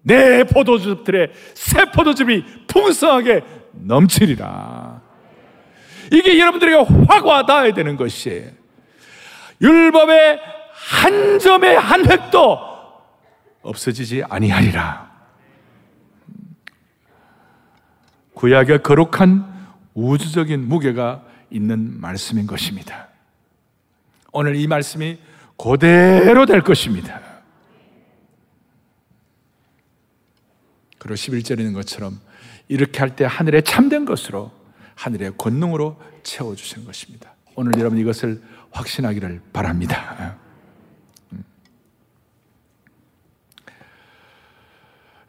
내 0.03 0.45
포도즙들의 0.45 1.31
새 1.55 1.87
포도즙이 1.87 2.45
풍성하게 2.67 3.41
넘치리라. 3.73 5.01
이게 6.13 6.39
여러분들에게 6.39 6.77
확 7.09 7.25
와닿아야 7.25 7.73
되는 7.73 7.97
것이에요. 7.97 8.51
율법의 9.63 10.41
한 10.75 11.39
점의 11.39 11.79
한 11.79 12.05
획도 12.05 12.70
없어지지 13.63 14.23
아니하리라. 14.29 15.11
구약의 18.35 18.83
거룩한 18.83 19.51
우주적인 19.95 20.67
무게가 20.67 21.25
있는 21.51 22.01
말씀인 22.01 22.47
것입니다. 22.47 23.09
오늘 24.33 24.57
이 24.57 24.67
말씀이 24.67 25.19
그대로 25.59 26.47
될 26.47 26.63
것입니다. 26.63 27.21
그리고 30.99 31.15
11절에 31.15 31.59
있는 31.59 31.73
것처럼 31.73 32.21
이렇게 32.69 33.01
할 33.01 33.17
때 33.17 33.25
하늘에 33.25 33.61
참된 33.63 34.05
것으로 34.05 34.53
하늘의 34.95 35.33
권능으로 35.37 36.01
채워주신 36.23 36.85
것입니다. 36.85 37.35
오늘 37.57 37.73
여러분 37.79 37.99
이것을 37.99 38.41
확신하기를 38.71 39.41
바랍니다. 39.53 40.39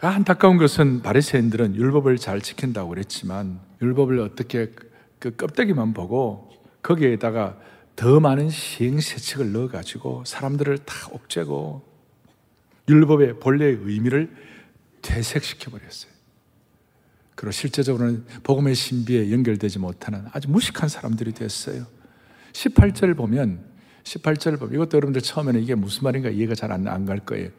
안타까운 0.10 0.58
것은 0.58 1.04
바리새인들은 1.04 1.76
율법을 1.76 2.18
잘 2.18 2.42
지킨다고 2.42 2.90
그랬지만 2.90 3.60
율법을 3.82 4.20
어떻게 4.20 4.72
그 5.20 5.36
껍데기만 5.36 5.94
보고 5.94 6.50
거기에다가 6.82 7.60
더 7.96 8.20
많은 8.20 8.50
시행세칙을 8.50 9.52
넣어가지고 9.52 10.24
사람들을 10.26 10.80
다 10.80 10.96
옥죄고 11.12 11.84
율법의 12.90 13.40
본래의 13.40 13.78
의미를 13.84 14.36
퇴색시켜 15.04 15.70
버렸어요. 15.70 16.12
그리고 17.36 17.52
실제적으로는 17.52 18.26
복음의 18.44 18.74
신비에 18.74 19.32
연결되지 19.32 19.78
못하는 19.78 20.26
아주 20.32 20.50
무식한 20.50 20.90
사람들이 20.90 21.34
됐어요. 21.34 21.86
18절 22.54 23.16
보면 23.16 23.64
18절 24.04 24.58
보면 24.58 24.74
이것도 24.74 24.98
여러분들 24.98 25.22
처음에는 25.22 25.62
이게 25.62 25.76
무슨 25.76 26.04
말인가 26.06 26.30
이해가 26.30 26.56
잘 26.56 26.72
안 26.72 27.06
갈 27.06 27.20
거예요. 27.20 27.50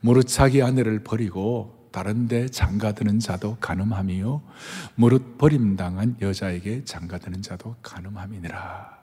무릇 0.00 0.26
자기 0.26 0.62
아내를 0.62 1.00
버리고 1.00 1.88
다른데 1.92 2.48
장가드는 2.48 3.20
자도 3.20 3.56
가늠함이요 3.60 4.42
무릇 4.96 5.38
버림당한 5.38 6.16
여자에게 6.20 6.84
장가드는 6.84 7.42
자도 7.42 7.76
가늠함이니라. 7.82 8.98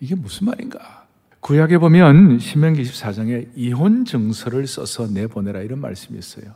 이게 0.00 0.14
무슨 0.14 0.46
말인가? 0.46 1.06
구약에 1.40 1.78
보면 1.78 2.38
신명기 2.38 2.82
24장에 2.82 3.50
이혼 3.54 4.04
증서를 4.04 4.66
써서 4.66 5.06
내보내라 5.06 5.60
이런 5.60 5.80
말씀이 5.80 6.18
있어요. 6.18 6.54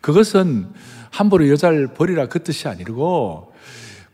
그것은 0.00 0.68
함부로 1.10 1.48
여자를 1.48 1.94
버리라 1.94 2.28
그 2.28 2.42
뜻이 2.42 2.68
아니고 2.68 3.47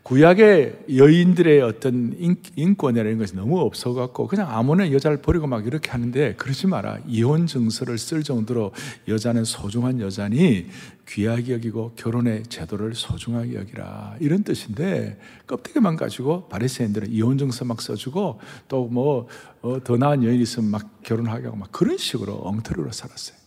구약의 0.05 0.85
여인들의 0.95 1.61
어떤 1.63 2.15
인권이라는 2.55 3.17
것이 3.17 3.35
너무 3.35 3.59
없어갖고 3.61 4.27
그냥 4.27 4.47
아무나 4.51 4.91
여자를 4.91 5.17
버리고 5.17 5.47
막 5.47 5.65
이렇게 5.65 5.89
하는데 5.89 6.35
그러지 6.35 6.67
마라. 6.67 6.99
이혼 7.07 7.47
증서를 7.47 7.97
쓸 7.97 8.21
정도로 8.21 8.71
여자는 9.07 9.45
소중한 9.45 9.99
여자니 9.99 10.67
귀하게 11.07 11.53
여기고 11.53 11.93
결혼의 11.95 12.43
제도를 12.43 12.93
소중하게 12.93 13.55
여기라. 13.55 14.17
이런 14.19 14.43
뜻인데 14.43 15.17
껍데기만 15.47 15.95
가지고 15.95 16.47
바리새인들은 16.49 17.09
이혼 17.09 17.39
증서 17.39 17.65
막 17.65 17.81
써주고 17.81 18.39
또 18.67 18.85
뭐더 18.85 19.93
어, 19.93 19.97
나은 19.97 20.23
여인 20.23 20.39
있으면 20.39 20.69
막 20.69 21.01
결혼하게 21.01 21.45
하고 21.45 21.57
막 21.57 21.71
그런 21.71 21.97
식으로 21.97 22.41
엉터리로 22.43 22.91
살았어요. 22.91 23.44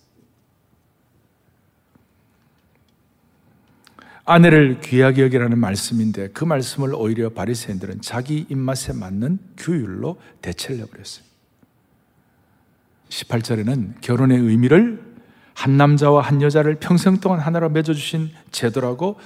아내를 4.28 4.80
귀하게 4.82 5.22
여기라는 5.22 5.58
말씀인데 5.58 6.28
그 6.34 6.44
말씀을 6.44 6.94
오히려 6.94 7.30
바리새인들은 7.30 8.02
자기 8.02 8.44
입맛에 8.50 8.92
맞는 8.92 9.38
규율로 9.56 10.20
대체를 10.42 10.80
해버렸어요. 10.80 11.24
18절에는 13.08 14.02
결혼의 14.02 14.38
의미를 14.38 15.02
한 15.54 15.78
남자와 15.78 16.20
한 16.20 16.42
여자를 16.42 16.74
평생 16.78 17.20
동안 17.20 17.40
하나로 17.40 17.70
맺어주신 17.70 18.28
제도라고 18.52 19.18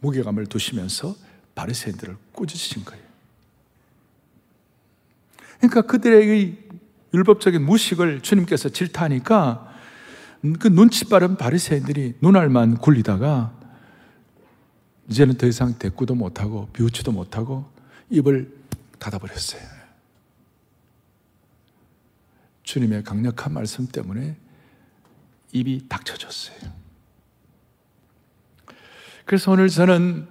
무게감을 0.00 0.46
두시면서 0.46 1.14
바리새인들을 1.54 2.16
꾸짖으신 2.32 2.84
거예요. 2.84 3.04
그러니까 5.58 5.82
그들의 5.82 6.58
율법적인 7.14 7.62
무식을 7.62 8.22
주님께서 8.22 8.68
질타하니까 8.70 9.72
그 10.58 10.66
눈치 10.66 11.04
빠른 11.04 11.36
바리새인들이 11.36 12.14
눈알만 12.20 12.78
굴리다가 12.78 13.61
이제는 15.08 15.34
더 15.34 15.46
이상 15.46 15.78
대꾸도 15.78 16.14
못하고 16.14 16.68
비우치도 16.72 17.12
못하고 17.12 17.64
입을 18.10 18.52
닫아버렸어요. 18.98 19.62
주님의 22.62 23.04
강력한 23.04 23.52
말씀 23.52 23.86
때문에 23.86 24.36
입이 25.52 25.86
닥쳐졌어요. 25.88 26.72
그래서 29.24 29.50
오늘 29.50 29.68
저는 29.68 30.26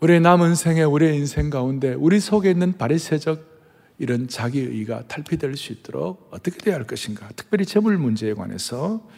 우리의 0.00 0.20
남은 0.20 0.54
생에 0.54 0.82
우리의 0.82 1.16
인생 1.16 1.50
가운데 1.50 1.94
우리 1.94 2.20
속에 2.20 2.50
있는 2.50 2.76
바리새적 2.76 3.54
이런 3.98 4.28
자기의가 4.28 5.06
탈피될 5.06 5.56
수 5.56 5.72
있도록 5.72 6.28
어떻게 6.30 6.58
되어야 6.58 6.78
할 6.78 6.86
것인가? 6.86 7.28
특별히 7.36 7.64
재물 7.64 7.96
문제에 7.96 8.34
관해서 8.34 9.08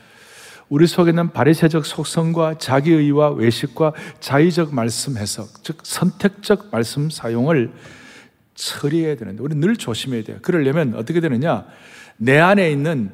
우리 0.68 0.87
속에는 0.87 1.31
바리새적 1.31 1.87
속성과 1.87 2.59
자기의와 2.59 3.31
외식과 3.31 3.92
자의적 4.18 4.74
말씀 4.74 5.16
해석, 5.16 5.62
즉 5.62 5.79
선택적 5.83 6.70
말씀 6.72 7.09
사용을 7.09 7.72
처리해야 8.55 9.16
되는데 9.16 9.42
우리 9.42 9.55
늘 9.55 9.76
조심해야 9.76 10.24
돼요. 10.24 10.38
그러려면 10.42 10.94
어떻게 10.94 11.20
되느냐? 11.20 11.66
내 12.16 12.38
안에 12.38 12.70
있는 12.70 13.12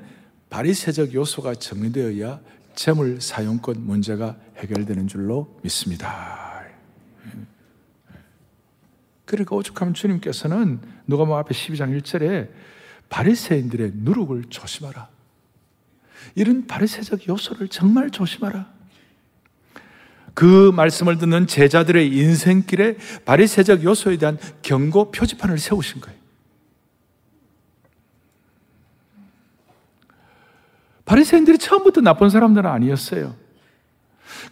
바리새적 0.49 1.13
요소가 1.13 1.55
정리되어야 1.55 2.41
재물 2.75 3.21
사용권 3.21 3.85
문제가 3.85 4.37
해결되는 4.57 5.09
줄로 5.09 5.59
믿습니다. 5.63 6.63
그러니까 9.27 9.57
오죽하면 9.57 9.95
주님께서는 9.95 10.81
누가 11.07 11.25
뭐 11.25 11.39
앞에 11.39 11.55
12장 11.55 11.99
1절에 12.01 12.49
바리새인들의 13.09 13.93
누룩을 13.97 14.45
조심하라. 14.49 15.12
이런 16.35 16.67
바리새적 16.67 17.29
요소를 17.29 17.69
정말 17.69 18.11
조심하라. 18.11 18.71
그 20.35 20.73
말씀을 20.75 21.19
듣는 21.19 21.47
제자들의 21.47 22.09
인생길에 22.09 22.97
바리새적 23.25 23.85
요소에 23.85 24.17
대한 24.17 24.39
경고 24.63 25.11
표지판을 25.11 25.59
세우신 25.59 26.01
거예요. 26.01 26.23
바리새인들이 31.05 31.59
처음부터 31.59 32.01
나쁜 32.01 32.31
사람들은 32.31 32.71
아니었어요. 32.71 33.37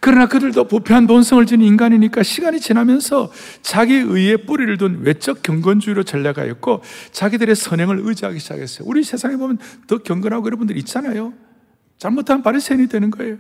그러나 0.00 0.26
그들도 0.26 0.64
부패한 0.64 1.06
본성을 1.06 1.44
지닌 1.46 1.66
인간이니까 1.66 2.22
시간이 2.22 2.60
지나면서 2.60 3.32
자기 3.62 3.94
의에 3.94 4.36
뿌리를 4.38 4.76
둔 4.76 5.02
외적 5.02 5.42
경건주의로 5.42 6.04
전략하였고 6.04 6.82
자기들의 7.12 7.54
선행을 7.54 8.00
의지하기 8.02 8.38
시작했어요. 8.38 8.88
우리 8.88 9.02
세상에 9.02 9.36
보면 9.36 9.58
더 9.86 9.98
경건하고 9.98 10.46
이런 10.48 10.58
분들 10.58 10.76
있잖아요. 10.78 11.32
잘못하면 12.00 12.42
바리새인이 12.42 12.88
되는 12.88 13.10
거예요. 13.10 13.36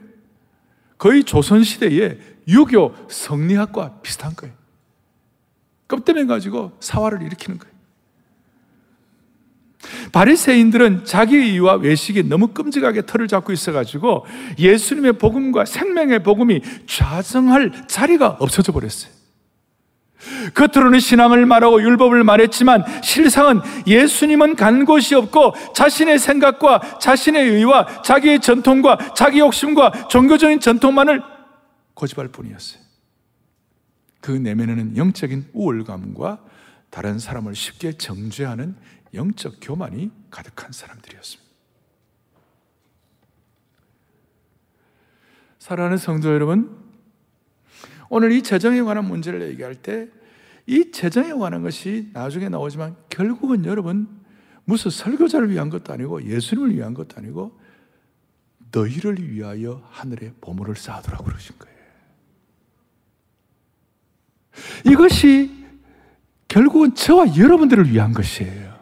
거의 0.98 1.24
조선 1.24 1.64
시대에 1.64 2.18
유교 2.46 2.94
성리학과 3.08 4.00
비슷한 4.02 4.36
거예요. 4.36 4.54
껍데매 5.88 6.26
가지고 6.26 6.72
사활을 6.78 7.22
일으키는 7.22 7.58
거예요. 7.58 7.74
바리새인들은 10.12 11.06
자기 11.06 11.36
의와 11.36 11.76
외식이 11.76 12.24
너무 12.24 12.48
끔찍하게 12.48 13.06
털을 13.06 13.28
잡고 13.28 13.50
있어가지고 13.50 14.26
예수님의 14.58 15.14
복음과 15.14 15.64
생명의 15.64 16.22
복음이 16.22 16.60
좌성할 16.86 17.88
자리가 17.88 18.36
없어져 18.40 18.72
버렸어요. 18.72 19.19
겉으로는 20.54 21.00
신앙을 21.00 21.46
말하고 21.46 21.82
율법을 21.82 22.24
말했지만 22.24 22.84
실상은 23.02 23.60
예수님은 23.86 24.56
간 24.56 24.84
곳이 24.84 25.14
없고 25.14 25.54
자신의 25.74 26.18
생각과 26.18 26.98
자신의 26.98 27.48
의와 27.48 28.02
자기의 28.02 28.40
전통과 28.40 29.14
자기 29.14 29.40
욕심과 29.40 30.08
종교적인 30.08 30.60
전통만을 30.60 31.22
고집할 31.94 32.28
뿐이었어요. 32.28 32.80
그 34.20 34.32
내면에는 34.32 34.96
영적인 34.96 35.48
우월감과 35.52 36.38
다른 36.90 37.18
사람을 37.18 37.54
쉽게 37.54 37.92
정죄하는 37.92 38.76
영적 39.14 39.56
교만이 39.60 40.10
가득한 40.30 40.72
사람들이었습니다. 40.72 41.50
사랑하는 45.58 45.98
성도 45.98 46.32
여러분, 46.32 46.89
오늘 48.10 48.32
이 48.32 48.42
재정에 48.42 48.82
관한 48.82 49.06
문제를 49.06 49.48
얘기할 49.48 49.76
때 49.76 50.20
이 50.70 50.92
재정에 50.92 51.32
관한 51.32 51.62
것이 51.62 52.10
나중에 52.12 52.48
나오지만 52.48 52.94
결국은 53.08 53.64
여러분 53.64 54.08
무슨 54.64 54.92
설교자를 54.92 55.50
위한 55.50 55.68
것도 55.68 55.92
아니고 55.92 56.22
예수님을 56.22 56.76
위한 56.76 56.94
것도 56.94 57.16
아니고 57.16 57.58
너희를 58.70 59.32
위하여 59.32 59.82
하늘에 59.90 60.32
보물을 60.40 60.76
쌓아두라고 60.76 61.24
그러신 61.24 61.56
거예요. 61.58 61.76
이것이 64.86 65.50
결국은 66.46 66.94
저와 66.94 67.36
여러분들을 67.36 67.90
위한 67.90 68.12
것이에요. 68.12 68.78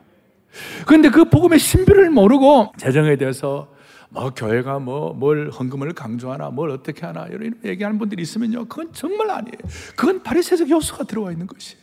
그런데 0.87 1.09
그 1.09 1.25
복음의 1.25 1.59
신비를 1.59 2.11
모르고 2.11 2.73
재정에 2.77 3.17
대해서 3.17 3.75
뭐 4.11 4.31
교회가 4.31 4.79
뭐 4.79 5.12
뭘 5.12 5.51
헌금을 5.51 5.92
강조하나 5.92 6.51
뭘 6.51 6.71
어떻게 6.71 7.05
하나 7.05 7.27
이런 7.27 7.55
얘기하는 7.64 7.99
분들이 7.99 8.23
있으면요 8.23 8.66
그건 8.66 8.92
정말 8.92 9.31
아니에요. 9.31 9.59
그건 9.97 10.23
바리새적 10.23 10.71
요소가 10.71 11.05
들어와 11.05 11.33
있는 11.33 11.47
것이에요. 11.47 11.81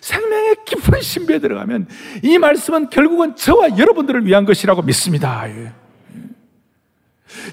생명의 0.00 0.56
깊은 0.64 1.00
신비에 1.00 1.38
들어가면 1.40 1.88
이 2.22 2.38
말씀은 2.38 2.90
결국은 2.90 3.36
저와 3.36 3.76
여러분들을 3.78 4.24
위한 4.26 4.44
것이라고 4.44 4.82
믿습니다. 4.82 5.48
예. 5.50 5.72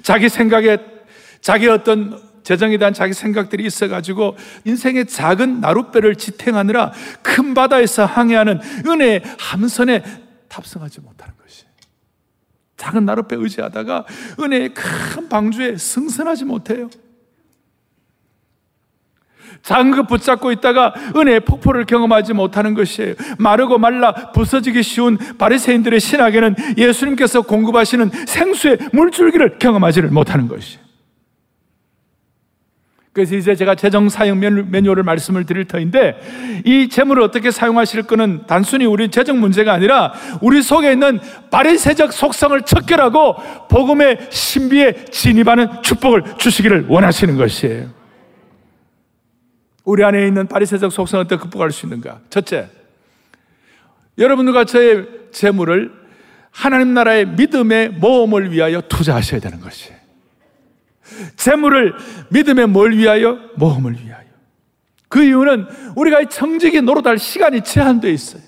자기 0.02 0.28
생각에 0.28 0.78
자기 1.40 1.68
어떤 1.68 2.20
재정에 2.42 2.78
대한 2.78 2.94
자기 2.94 3.12
생각들이 3.12 3.66
있어가지고 3.66 4.36
인생의 4.64 5.06
작은 5.06 5.60
나룻배를 5.60 6.14
지탱하느라 6.14 6.92
큰 7.22 7.54
바다에서 7.54 8.04
항해하는 8.04 8.60
은혜의 8.86 9.22
함선에 9.38 10.04
탑승하지 10.48 11.00
못하는. 11.00 11.35
작은 12.76 13.04
나룻배 13.04 13.36
의지하다가 13.36 14.04
은혜의 14.40 14.74
큰 14.74 15.28
방주에 15.28 15.76
승선하지 15.76 16.44
못해요. 16.44 16.88
작은 19.62 19.90
것 19.92 20.06
붙잡고 20.06 20.52
있다가 20.52 20.94
은혜의 21.16 21.40
폭포를 21.40 21.86
경험하지 21.86 22.34
못하는 22.34 22.74
것이에요. 22.74 23.14
마르고 23.38 23.78
말라 23.78 24.30
부서지기 24.32 24.82
쉬운 24.82 25.16
바리새인들의 25.16 25.98
신학에는 25.98 26.54
예수님께서 26.76 27.42
공급하시는 27.42 28.10
생수의 28.26 28.78
물줄기를 28.92 29.58
경험하지를 29.58 30.10
못하는 30.10 30.46
것이에요. 30.46 30.85
그래서 33.16 33.34
이제 33.34 33.56
제가 33.56 33.76
재정 33.76 34.10
사용 34.10 34.40
매뉴얼을 34.40 35.02
말씀을 35.02 35.46
드릴 35.46 35.64
터인데 35.64 36.62
이 36.66 36.90
재물을 36.90 37.22
어떻게 37.22 37.50
사용하실 37.50 38.02
거는 38.02 38.42
단순히 38.46 38.84
우리 38.84 39.08
재정 39.08 39.40
문제가 39.40 39.72
아니라 39.72 40.12
우리 40.42 40.60
속에 40.60 40.92
있는 40.92 41.18
바리새적 41.50 42.12
속성을 42.12 42.60
척결하고 42.60 43.36
복음의 43.70 44.28
신비에 44.28 45.06
진입하는 45.06 45.82
축복을 45.82 46.24
주시기를 46.36 46.88
원하시는 46.90 47.38
것이에요. 47.38 47.88
우리 49.84 50.04
안에 50.04 50.26
있는 50.26 50.46
바리새적 50.46 50.92
속성을 50.92 51.24
어떻게 51.24 51.40
극복할 51.40 51.70
수 51.70 51.86
있는가? 51.86 52.20
첫째, 52.28 52.68
여러분들과 54.18 54.66
저의 54.66 55.06
재물을 55.32 55.90
하나님 56.50 56.92
나라의 56.92 57.28
믿음의 57.28 57.92
모험을 57.92 58.52
위하여 58.52 58.82
투자하셔야 58.82 59.40
되는 59.40 59.58
것이에요. 59.62 59.95
재물을 61.36 61.94
믿음의 62.30 62.68
뭘 62.68 62.92
위하여? 62.92 63.38
모험을 63.56 63.92
위하여. 63.92 64.26
그 65.08 65.22
이유는 65.22 65.66
우리가 65.96 66.20
이 66.20 66.26
청지기 66.28 66.82
노릇할 66.82 67.18
시간이 67.18 67.62
제한되어 67.62 68.10
있어요. 68.10 68.42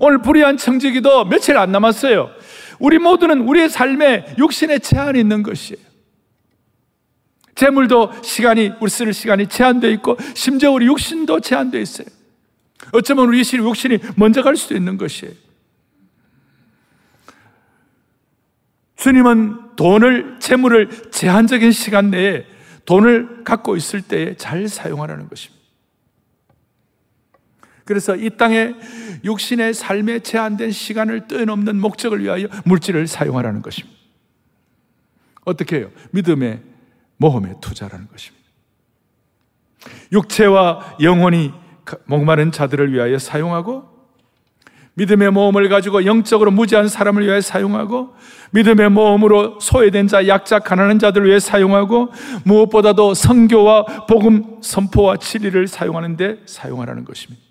오늘 0.00 0.22
불의한 0.22 0.56
청지기도 0.56 1.26
며칠 1.26 1.56
안 1.56 1.72
남았어요. 1.72 2.30
우리 2.78 2.98
모두는 2.98 3.40
우리의 3.42 3.68
삶에 3.68 4.34
육신에 4.38 4.78
제한이 4.78 5.20
있는 5.20 5.42
것이에요. 5.42 5.82
재물도 7.54 8.12
시간이, 8.22 8.72
우리 8.80 8.90
쓸 8.90 9.12
시간이 9.12 9.46
제한되어 9.46 9.90
있고, 9.92 10.16
심지어 10.34 10.72
우리 10.72 10.86
육신도 10.86 11.40
제한되어 11.40 11.80
있어요. 11.80 12.06
어쩌면 12.92 13.28
우리 13.28 13.38
육신이 13.38 13.98
먼저 14.16 14.42
갈 14.42 14.56
수도 14.56 14.74
있는 14.74 14.98
것이에요. 14.98 15.32
주님은 18.96 19.63
돈을, 19.76 20.38
재물을 20.40 21.10
제한적인 21.10 21.72
시간 21.72 22.10
내에 22.10 22.46
돈을 22.84 23.44
갖고 23.44 23.76
있을 23.76 24.02
때에 24.02 24.36
잘 24.36 24.68
사용하라는 24.68 25.28
것입니다. 25.28 25.64
그래서 27.84 28.16
이 28.16 28.30
땅에 28.30 28.74
육신의 29.24 29.74
삶에 29.74 30.20
제한된 30.20 30.70
시간을 30.70 31.28
뛰어넘는 31.28 31.80
목적을 31.80 32.22
위하여 32.22 32.48
물질을 32.64 33.06
사용하라는 33.06 33.62
것입니다. 33.62 33.98
어떻게 35.44 35.76
해요? 35.76 35.90
믿음의 36.12 36.62
모험에 37.18 37.54
투자라는 37.60 38.08
것입니다. 38.08 38.44
육체와 40.12 40.96
영혼이 41.02 41.52
목마른 42.06 42.52
자들을 42.52 42.92
위하여 42.92 43.18
사용하고 43.18 43.93
믿음의 44.94 45.32
모험을 45.32 45.68
가지고 45.68 46.04
영적으로 46.06 46.50
무지한 46.50 46.88
사람을 46.88 47.26
위해 47.26 47.40
사용하고 47.40 48.14
믿음의 48.52 48.90
모험으로 48.90 49.58
소외된 49.60 50.06
자, 50.06 50.28
약자, 50.28 50.60
가난한 50.60 51.00
자들을 51.00 51.26
위해 51.26 51.40
사용하고 51.40 52.12
무엇보다도 52.44 53.14
성교와 53.14 54.06
복음 54.06 54.58
선포와 54.62 55.16
진리를 55.16 55.66
사용하는 55.66 56.16
데 56.16 56.38
사용하라는 56.46 57.04
것입니다. 57.04 57.42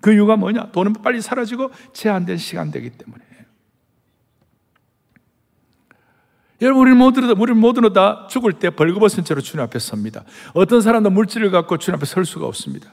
그 0.00 0.12
이유가 0.12 0.36
뭐냐? 0.36 0.70
돈은 0.72 0.94
빨리 1.02 1.20
사라지고 1.20 1.70
제한된 1.92 2.38
시간 2.38 2.70
되기 2.70 2.88
때문에. 2.88 3.22
여러분, 6.62 6.82
우리 6.82 6.94
모두, 6.94 7.34
우리 7.38 7.54
모두는 7.54 7.92
다 7.92 8.26
죽을 8.28 8.52
때 8.52 8.68
벌거벗은 8.70 9.24
채로 9.24 9.40
주님 9.40 9.64
앞에 9.64 9.78
섭니다. 9.78 10.24
어떤 10.52 10.82
사람도 10.82 11.10
물질을 11.10 11.50
갖고 11.50 11.78
주님 11.78 11.96
앞에 11.96 12.04
설 12.04 12.24
수가 12.24 12.46
없습니다. 12.46 12.92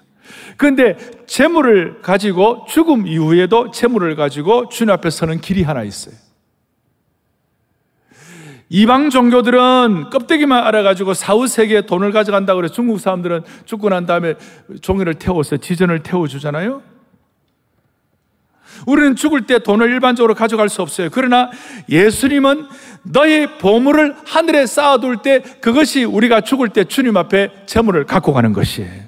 그런데 0.58 0.98
재물을 1.26 2.02
가지고 2.02 2.66
죽음 2.68 3.08
이후에도 3.08 3.72
재물을 3.72 4.16
가지고 4.16 4.70
주님 4.70 4.92
앞에 4.94 5.10
서는 5.10 5.42
길이 5.42 5.64
하나 5.64 5.84
있어요. 5.84 6.16
이방 8.70 9.10
종교들은 9.10 10.10
껍데기만 10.10 10.66
알아가지고 10.66 11.14
사후세계에 11.14 11.82
돈을 11.82 12.12
가져간다고 12.12 12.58
그래 12.58 12.70
중국 12.70 13.00
사람들은 13.00 13.44
죽고 13.66 13.90
난 13.90 14.06
다음에 14.06 14.36
종이를 14.82 15.14
태워서 15.14 15.58
지전을 15.58 16.04
태워주잖아요. 16.04 16.82
우리는 18.86 19.16
죽을 19.16 19.46
때 19.46 19.60
돈을 19.60 19.90
일반적으로 19.90 20.36
가져갈 20.36 20.70
수 20.70 20.82
없어요. 20.82 21.10
그러나 21.12 21.50
예수님은 21.90 22.68
너의 23.04 23.58
보물을 23.58 24.16
하늘에 24.26 24.66
쌓아둘 24.66 25.18
때 25.22 25.42
그것이 25.62 26.04
우리가 26.04 26.42
죽을 26.42 26.70
때 26.70 26.84
주님 26.84 27.18
앞에 27.18 27.52
재물을 27.66 28.06
갖고 28.06 28.34
가는 28.34 28.54
것이에요. 28.54 29.07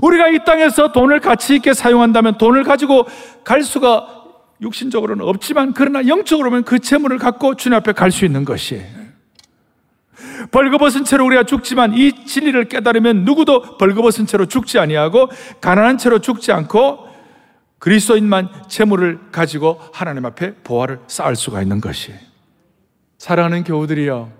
우리가 0.00 0.28
이 0.28 0.44
땅에서 0.44 0.92
돈을 0.92 1.20
가치 1.20 1.56
있게 1.56 1.74
사용한다면 1.74 2.38
돈을 2.38 2.64
가지고 2.64 3.06
갈 3.44 3.62
수가 3.62 4.20
육신적으로는 4.60 5.24
없지만 5.24 5.72
그러나 5.72 6.06
영적으로는 6.06 6.64
그 6.64 6.78
재물을 6.78 7.18
갖고 7.18 7.54
주님 7.54 7.76
앞에 7.76 7.92
갈 7.92 8.10
수 8.10 8.24
있는 8.24 8.44
것이에요. 8.44 9.00
벌거벗은 10.50 11.04
채로 11.04 11.24
우리가 11.26 11.44
죽지만 11.44 11.94
이 11.94 12.24
진리를 12.24 12.68
깨달으면 12.68 13.24
누구도 13.24 13.78
벌거벗은 13.78 14.26
채로 14.26 14.46
죽지 14.46 14.78
아니하고 14.78 15.28
가난한 15.60 15.98
채로 15.98 16.18
죽지 16.18 16.52
않고 16.52 17.08
그리스도인만 17.78 18.50
재물을 18.68 19.18
가지고 19.32 19.80
하나님 19.92 20.26
앞에 20.26 20.54
보화를 20.62 21.00
쌓을 21.06 21.36
수가 21.36 21.62
있는 21.62 21.80
것이에요. 21.80 22.18
사랑하는 23.18 23.64
교우들이여 23.64 24.30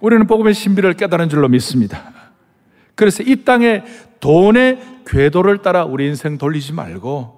우리는 0.00 0.26
복음의 0.26 0.54
신비를 0.54 0.94
깨달은 0.94 1.28
줄로 1.28 1.48
믿습니다. 1.48 2.12
그래서 2.96 3.22
이 3.22 3.44
땅에 3.44 3.84
돈의 4.18 4.80
궤도를 5.06 5.58
따라 5.58 5.84
우리 5.84 6.06
인생 6.08 6.36
돌리지 6.38 6.72
말고 6.72 7.36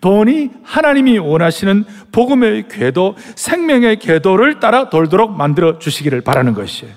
돈이 0.00 0.50
하나님이 0.64 1.18
원하시는 1.18 1.84
복음의 2.10 2.68
궤도, 2.68 3.14
생명의 3.36 3.98
궤도를 4.00 4.58
따라 4.58 4.90
돌도록 4.90 5.36
만들어 5.36 5.78
주시기를 5.78 6.22
바라는 6.22 6.54
것이에요. 6.54 6.94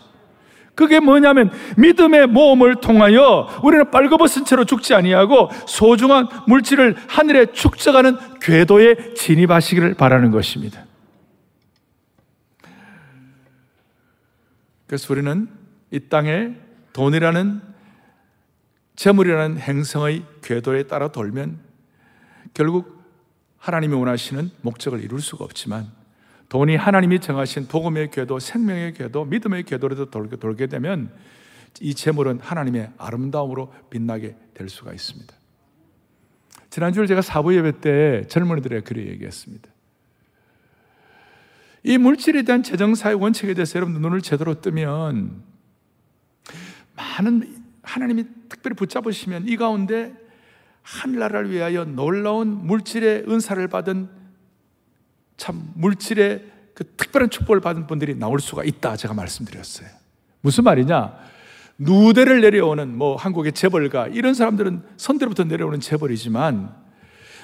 그게 0.76 1.00
뭐냐면 1.00 1.52
믿음의 1.78 2.28
모험을 2.28 2.76
통하여 2.76 3.48
우리는 3.64 3.92
빨개벗은 3.92 4.46
채로 4.46 4.66
죽지 4.66 4.96
아니하고 4.96 5.50
소중한 5.68 6.28
물질을 6.48 6.96
하늘에 7.08 7.48
축적하는 7.52 8.18
궤도에 8.42 9.14
진입하시기를 9.14 9.94
바라는 9.94 10.32
것입니다. 10.32 10.86
그래서 14.88 15.14
우리는 15.14 15.48
이 15.92 16.00
땅에 16.00 16.54
돈이라는 16.94 17.73
재물이라는 18.96 19.60
행성의 19.60 20.24
궤도에 20.42 20.84
따라 20.84 21.08
돌면 21.10 21.60
결국 22.54 23.02
하나님이 23.58 23.96
원하시는 23.96 24.52
목적을 24.62 25.04
이룰 25.04 25.22
수가 25.22 25.46
없지만 25.46 25.92
돈이 26.50 26.76
하나님이 26.76 27.20
정하신 27.20 27.68
복음의 27.68 28.12
궤도, 28.12 28.38
생명의 28.38 28.94
궤도, 28.94 29.26
믿음의 29.26 29.64
궤도로 29.64 30.12
돌게, 30.12 30.36
돌게 30.36 30.68
되면 30.68 31.12
이 31.82 31.96
재물은 31.96 32.40
하나님의 32.42 32.92
아름다움으로 32.98 33.74
빛나게 33.90 34.36
될 34.54 34.70
수가 34.70 34.94
있습니다. 34.94 35.34
지난주에 36.70 37.08
제가 37.08 37.22
사부 37.22 37.56
예배 37.56 37.82
때 37.82 38.28
젊은이들에게 38.28 38.84
그렇게 38.84 39.10
얘기했습니다. 39.10 39.70
이 41.84 41.98
물질에 41.98 42.44
대한 42.44 42.64
재정사의 42.64 43.16
원칙에 43.16 43.54
대해서 43.54 43.78
여러분 43.78 44.02
눈을 44.02 44.22
제대로 44.22 44.60
뜨면 44.62 45.44
많은 46.96 47.63
하나님이 47.84 48.26
특별히 48.50 48.76
붙잡으시면 48.76 49.48
이 49.48 49.56
가운데 49.58 50.14
하늘나라를 50.82 51.52
위하여 51.52 51.86
놀라운 51.86 52.66
물질의 52.66 53.26
은사를 53.28 53.66
받은 53.68 54.10
참 55.38 55.72
물질의 55.76 56.52
그 56.74 56.84
특별한 56.98 57.30
축복을 57.30 57.62
받은 57.62 57.88
분들이 57.88 58.16
나올 58.16 58.40
수가 58.40 58.64
있다 58.64 58.96
제가 58.96 59.14
말씀드렸어요. 59.14 59.88
무슨 60.42 60.64
말이냐? 60.64 61.14
누대를 61.78 62.42
내려오는 62.42 62.98
뭐 62.98 63.16
한국의 63.16 63.54
재벌가 63.54 64.08
이런 64.08 64.34
사람들은 64.34 64.84
선대로부터 64.98 65.44
내려오는 65.44 65.80
재벌이지만 65.80 66.74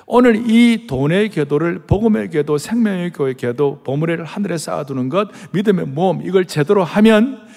오늘 0.06 0.49
이 0.49 0.88
돈의 0.88 1.30
궤도를 1.30 1.86
복음의 1.86 2.32
궤도, 2.32 2.58
생명의 2.58 3.12
궤도, 3.38 3.84
보물을 3.84 4.25
하늘에 4.25 4.58
쌓아두는 4.58 5.10
것, 5.10 5.30
믿음의 5.52 5.86
모험 5.86 6.25
이걸 6.25 6.45
제대로 6.45 6.84
하면 6.84 7.47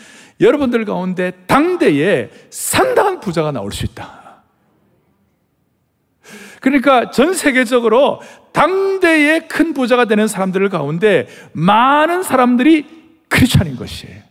여러분들 0.41 0.85
가운데 0.85 1.33
당대에 1.47 2.31
상당한 2.51 3.21
부자가 3.21 3.53
나올 3.53 3.73
수 3.73 3.85
있다. 3.85 4.43
그러니까 6.61 7.11
전 7.11 7.35
세계적으로 7.35 8.21
당대의 8.53 9.49
큰 9.49 9.75
부자가 9.75 10.05
되는 10.05 10.29
사람들 10.29 10.69
가운데 10.69 11.27
많은 11.53 12.23
사람들이 12.23 12.87
크리스천인 13.29 13.77
것이에요. 13.77 14.23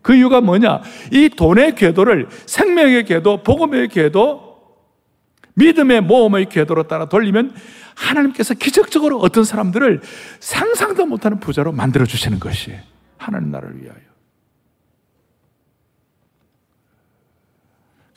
그 0.00 0.14
이유가 0.14 0.40
뭐냐? 0.40 0.80
이 1.12 1.28
돈의 1.28 1.74
궤도를 1.74 2.28
생명의 2.46 3.04
궤도, 3.04 3.42
복음의 3.42 3.88
궤도, 3.88 4.48
믿음의 5.54 6.02
모험의 6.02 6.48
궤도로 6.48 6.84
따라 6.84 7.06
돌리면 7.08 7.54
하나님께서 7.94 8.54
기적적으로 8.54 9.18
어떤 9.18 9.44
사람들을 9.44 10.00
상상도 10.40 11.04
못하는 11.04 11.40
부자로 11.40 11.72
만들어 11.72 12.06
주시는 12.06 12.38
것이에요. 12.38 12.80
하나님 13.18 13.50
나라를 13.50 13.82
위하여. 13.82 14.07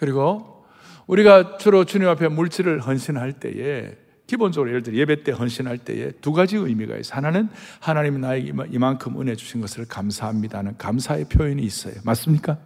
그리고 0.02 0.66
우리가 1.06 1.58
주로 1.58 1.86
주님 1.86 2.08
앞에 2.08 2.28
물질을 2.28 2.80
헌신할 2.80 3.34
때에 3.34 3.96
기본적으로 4.26 4.72
예를 4.72 4.82
들어 4.82 4.98
예배 4.98 5.22
때 5.22 5.32
헌신할 5.32 5.78
때에 5.78 6.10
두 6.22 6.34
가지 6.34 6.56
의미가 6.56 6.98
있어요. 6.98 7.18
하나는 7.18 7.50
하나님이 7.80 8.18
나에게 8.18 8.54
이만큼 8.72 9.22
은혜 9.22 9.36
주신 9.36 9.62
것을 9.62 9.86
감사합니다는 9.86 10.78
감사의 10.80 11.26
표현이 11.26 11.62
있어요. 11.62 11.94
맞습니까? 12.04 12.58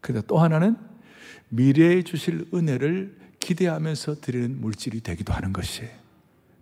그런데 0.00 0.18
예. 0.18 0.26
또 0.26 0.38
하나는 0.38 0.76
미래에 1.48 2.02
주실 2.02 2.48
은혜를 2.52 3.16
기대하면서 3.38 4.16
드리는 4.20 4.60
물질이 4.60 5.02
되기도 5.02 5.32
하는 5.32 5.52
것이에요. 5.52 5.90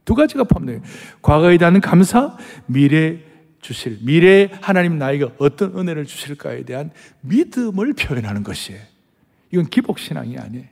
두 0.04 0.14
가지가 0.14 0.44
포함돼요. 0.44 0.82
과거에 1.22 1.56
대한 1.56 1.80
감사, 1.80 2.36
미래 2.66 3.20
주실, 3.62 4.00
미래에 4.02 4.50
하나님 4.60 4.98
나에게 4.98 5.32
어떤 5.38 5.78
은혜를 5.78 6.04
주실까에 6.04 6.64
대한 6.64 6.90
믿음을 7.22 7.94
표현하는 7.94 8.42
것이에요. 8.42 8.87
이건 9.50 9.66
기복신앙이 9.66 10.36
아니에요. 10.38 10.66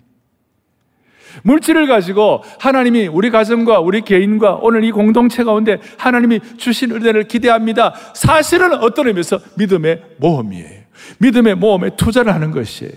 물질을 1.42 1.86
가지고 1.86 2.42
하나님이 2.60 3.08
우리 3.08 3.30
가정과 3.30 3.80
우리 3.80 4.00
개인과 4.02 4.56
오늘 4.62 4.84
이 4.84 4.90
공동체 4.90 5.44
가운데 5.44 5.78
하나님이 5.98 6.40
주신 6.56 6.92
은혜를 6.92 7.24
기대합니다. 7.24 7.94
사실은 8.14 8.72
어떤 8.74 9.08
의미에서 9.08 9.40
믿음의 9.58 10.02
모험이에요. 10.18 10.82
믿음의 11.18 11.56
모험에 11.56 11.90
투자를 11.96 12.32
하는 12.32 12.50
것이에요. 12.50 12.92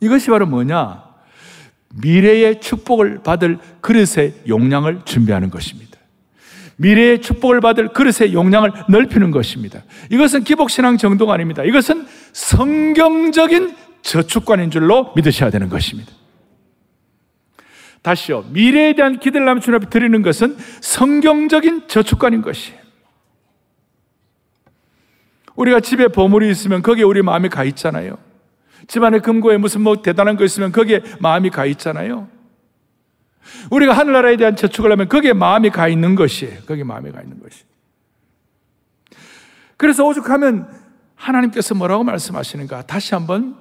이것이 0.00 0.30
바로 0.30 0.46
뭐냐? 0.46 1.04
미래의 1.94 2.60
축복을 2.60 3.22
받을 3.22 3.58
그릇의 3.80 4.34
용량을 4.46 5.02
준비하는 5.04 5.50
것입니다. 5.50 5.87
미래의 6.78 7.20
축복을 7.20 7.60
받을 7.60 7.88
그릇의 7.88 8.32
용량을 8.32 8.72
넓히는 8.88 9.30
것입니다. 9.30 9.82
이것은 10.10 10.44
기복신앙 10.44 10.96
정도가 10.96 11.34
아닙니다. 11.34 11.62
이것은 11.64 12.06
성경적인 12.32 13.76
저축관인 14.02 14.70
줄로 14.70 15.12
믿으셔야 15.14 15.50
되는 15.50 15.68
것입니다. 15.68 16.12
다시요. 18.02 18.44
미래에 18.50 18.94
대한 18.94 19.18
기대를 19.18 19.60
주님 19.60 19.76
앞에 19.76 19.90
드리는 19.90 20.22
것은 20.22 20.56
성경적인 20.80 21.88
저축관인 21.88 22.42
것이에요. 22.42 22.78
우리가 25.56 25.80
집에 25.80 26.06
보물이 26.06 26.48
있으면 26.50 26.82
거기에 26.82 27.02
우리 27.02 27.22
마음이 27.22 27.48
가 27.48 27.64
있잖아요. 27.64 28.16
집안에 28.86 29.18
금고에 29.18 29.56
무슨 29.56 29.80
뭐 29.80 30.00
대단한 30.00 30.36
거 30.36 30.44
있으면 30.44 30.70
거기에 30.70 31.02
마음이 31.18 31.50
가 31.50 31.66
있잖아요. 31.66 32.28
우리가 33.70 33.92
하늘나라에 33.92 34.36
대한 34.36 34.56
저축을 34.56 34.90
하면 34.92 35.08
거기에 35.08 35.32
마음이 35.32 35.70
가 35.70 35.88
있는 35.88 36.14
것이에요. 36.14 36.60
거기에 36.66 36.84
마음이 36.84 37.10
가 37.12 37.20
있는 37.20 37.40
것이. 37.40 37.64
그래서 39.76 40.04
오죽하면 40.04 40.68
하나님께서 41.14 41.74
뭐라고 41.74 42.04
말씀하시는가? 42.04 42.82
다시 42.82 43.14
한번 43.14 43.56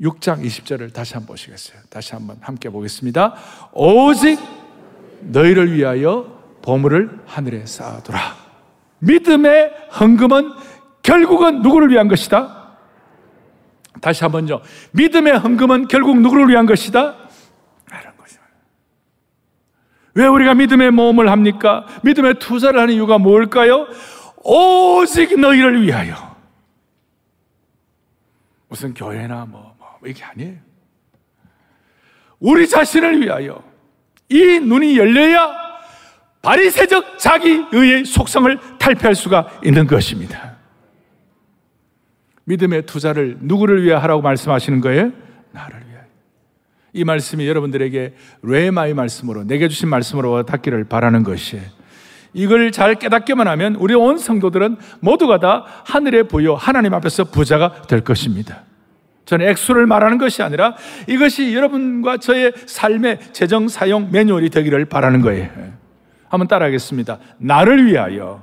6장 0.00 0.44
20절을 0.44 0.92
다시 0.92 1.14
한번 1.14 1.28
보시겠어요? 1.28 1.80
다시 1.90 2.14
한번 2.14 2.38
함께 2.40 2.70
보겠습니다. 2.70 3.34
오직 3.72 4.38
너희를 5.20 5.72
위하여 5.72 6.38
보물을 6.62 7.20
하늘에 7.26 7.66
쌓아두라. 7.66 8.36
믿음의 9.00 9.72
헌금은 10.00 10.52
결국은 11.02 11.62
누구를 11.62 11.90
위한 11.90 12.08
것이다? 12.08 12.76
다시 14.00 14.22
한번요. 14.24 14.60
믿음의 14.92 15.38
헌금은 15.38 15.88
결국 15.88 16.20
누구를 16.20 16.48
위한 16.48 16.66
것이다? 16.66 17.27
왜 20.18 20.26
우리가 20.26 20.54
믿음의 20.54 20.90
모험을 20.90 21.30
합니까? 21.30 21.86
믿음의 22.02 22.40
투자를 22.40 22.80
하는 22.80 22.92
이유가 22.92 23.18
뭘까요? 23.18 23.86
오직 24.42 25.38
너희를 25.38 25.80
위하여. 25.80 26.36
무슨 28.66 28.94
교회나 28.94 29.46
뭐, 29.46 29.76
뭐, 29.78 29.88
이게 30.04 30.24
아니에요. 30.24 30.56
우리 32.40 32.68
자신을 32.68 33.22
위하여. 33.22 33.62
이 34.28 34.58
눈이 34.58 34.98
열려야 34.98 35.56
바리새적 36.42 37.20
자기의 37.20 38.04
속성을 38.04 38.58
탈피할 38.80 39.14
수가 39.14 39.60
있는 39.64 39.86
것입니다. 39.86 40.56
믿음의 42.42 42.86
투자를 42.86 43.38
누구를 43.40 43.84
위해 43.84 43.94
하라고 43.94 44.20
말씀하시는 44.22 44.80
거예요? 44.80 45.12
나를 45.52 45.87
이 46.98 47.04
말씀이 47.04 47.46
여러분들에게 47.46 48.14
레마의 48.42 48.94
말씀으로 48.94 49.44
내게 49.44 49.68
주신 49.68 49.88
말씀으로 49.88 50.42
닿기를 50.42 50.84
바라는 50.84 51.22
것이에요. 51.22 51.62
이걸 52.34 52.72
잘 52.72 52.96
깨닫기만 52.96 53.46
하면 53.46 53.76
우리 53.76 53.94
온 53.94 54.18
성도들은 54.18 54.76
모두가 55.00 55.38
다 55.38 55.64
하늘의 55.84 56.28
부여 56.28 56.54
하나님 56.54 56.92
앞에서 56.94 57.24
부자가 57.24 57.82
될 57.82 58.02
것입니다. 58.02 58.64
저는 59.24 59.46
액수를 59.48 59.86
말하는 59.86 60.18
것이 60.18 60.42
아니라 60.42 60.74
이것이 61.06 61.54
여러분과 61.54 62.16
저의 62.16 62.52
삶의 62.66 63.18
재정 63.32 63.68
사용 63.68 64.10
매뉴얼이 64.10 64.50
되기를 64.50 64.86
바라는 64.86 65.20
거예요. 65.20 65.48
한번 66.28 66.48
따라하겠습니다. 66.48 67.18
나를 67.38 67.86
위하여, 67.86 68.42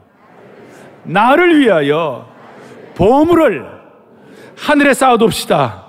나를 1.04 1.60
위하여 1.60 2.30
보물을 2.96 3.66
하늘에 4.58 4.94
쌓아둡시다. 4.94 5.85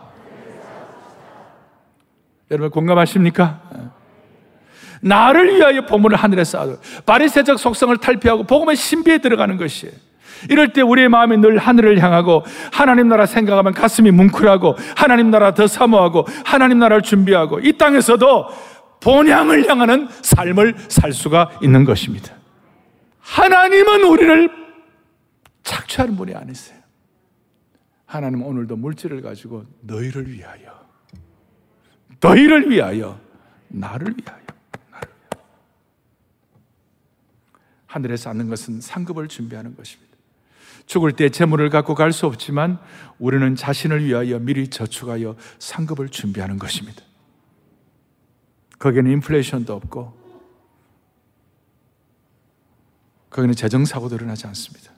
여러분 2.50 2.70
공감하십니까? 2.70 3.60
나를 5.00 5.56
위하여 5.56 5.84
보물을 5.86 6.16
하늘에 6.16 6.44
쌓아 6.44 6.76
바리새적 7.04 7.58
속성을 7.58 7.96
탈피하고 7.98 8.44
복음의 8.44 8.76
신비에 8.76 9.18
들어가는 9.18 9.56
것이에요. 9.56 9.94
이럴 10.50 10.72
때 10.72 10.82
우리의 10.82 11.08
마음이 11.08 11.38
늘 11.38 11.58
하늘을 11.58 12.02
향하고 12.02 12.44
하나님 12.72 13.08
나라 13.08 13.26
생각하면 13.26 13.72
가슴이 13.72 14.10
뭉클하고 14.10 14.76
하나님 14.96 15.30
나라 15.30 15.54
더 15.54 15.66
사모하고 15.66 16.26
하나님 16.44 16.78
나라를 16.78 17.02
준비하고 17.02 17.60
이 17.60 17.72
땅에서도 17.76 18.48
본향을 19.00 19.68
향하는 19.68 20.08
삶을 20.22 20.74
살 20.88 21.12
수가 21.12 21.58
있는 21.62 21.84
것입니다. 21.84 22.34
하나님은 23.20 24.04
우리를 24.04 24.50
착취하는 25.62 26.16
분이 26.16 26.34
아니세요. 26.34 26.78
하나님 28.04 28.42
오늘도 28.42 28.76
물질을 28.76 29.20
가지고 29.20 29.64
너희를 29.80 30.30
위하여, 30.30 30.85
너희를 32.20 32.70
위하여, 32.70 33.20
나를 33.68 34.14
위하여, 34.16 34.42
나를 34.90 35.08
위하여. 35.08 35.44
하늘에서 37.86 38.30
얻는 38.30 38.48
것은 38.48 38.80
상급을 38.80 39.28
준비하는 39.28 39.76
것입니다. 39.76 40.06
죽을 40.86 41.12
때 41.12 41.28
재물을 41.30 41.68
갖고 41.68 41.94
갈 41.94 42.12
수 42.12 42.26
없지만 42.26 42.78
우리는 43.18 43.56
자신을 43.56 44.04
위하여 44.04 44.38
미리 44.38 44.68
저축하여 44.68 45.36
상급을 45.58 46.10
준비하는 46.10 46.58
것입니다. 46.58 47.02
거기는 48.78 49.10
인플레이션도 49.10 49.74
없고 49.74 50.16
거기는 53.30 53.54
재정사고도 53.54 54.14
일어나지 54.14 54.46
않습니다. 54.46 54.92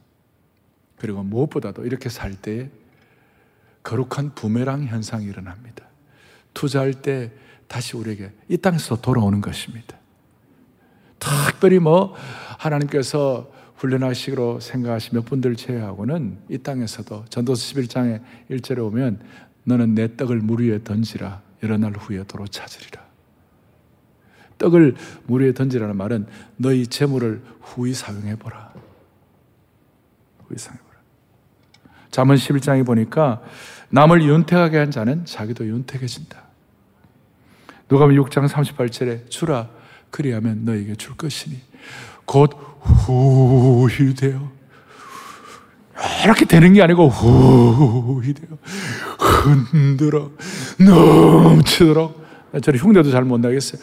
그리고 0.99 1.23
무엇보다도 1.23 1.87
이렇게 1.87 2.09
살 2.09 2.35
때 2.37 2.71
거룩한 3.83 4.35
부메랑 4.35 4.85
현상이 4.85 5.25
일어납니다. 5.25 5.88
투자할 6.59 6.93
때 6.93 7.31
다시 7.69 7.97
우리에게 7.97 8.33
이 8.49 8.57
땅에서 8.57 9.01
돌아오는 9.01 9.41
것입니다. 9.41 9.97
특별히 11.21 11.79
뭐 11.79 12.17
하나님께서 12.59 13.49
훈련하시기로 13.77 14.59
생각하시 14.59 15.15
몇 15.15 15.25
분들 15.25 15.55
제외하고는 15.55 16.39
이 16.49 16.59
땅에서도 16.59 17.27
전도서 17.29 17.63
11장에 17.63 18.23
1절에 18.51 18.85
오면 18.87 19.21
너는 19.63 19.95
내 19.95 20.17
떡을 20.17 20.39
물 20.39 20.63
위에 20.63 20.83
던지라 20.83 21.43
여러 21.63 21.79
날 21.79 21.93
후에 21.93 22.25
도로 22.25 22.49
찾으리라. 22.49 23.07
떡을 24.59 24.97
물 25.27 25.43
위에 25.43 25.53
던지라는 25.55 25.97
말은 25.97 26.27
너희 26.57 26.89
재물을 26.89 27.41
후히 27.61 27.95
사용해 27.95 28.35
보라. 28.35 28.73
후히 30.49 30.59
사용해 30.59 30.83
보라. 30.83 30.99
잠언 32.11 32.37
11장에 32.37 32.85
보니까 32.85 33.43
남을 33.91 34.25
윤택하게 34.25 34.79
한 34.79 34.91
자는 34.91 35.25
자기도 35.25 35.65
윤택해진다. 35.65 36.48
누가복음 37.91 38.23
6장 38.23 38.49
38절에 38.49 39.31
주라 39.31 39.69
그리하면 40.11 40.65
너에게 40.65 40.95
줄 40.95 41.17
것이니 41.17 41.61
곧 42.25 42.51
후히 42.81 44.15
되어 44.15 44.51
이렇게 46.25 46.45
되는 46.45 46.73
게 46.73 46.83
아니고 46.83 47.09
후히 47.09 48.35
되어 48.35 48.59
흔들어 49.19 50.31
넘치도록 50.79 52.27
저리 52.63 52.79
흉내도 52.79 53.11
잘 53.11 53.25
못 53.25 53.39
나겠어요. 53.41 53.81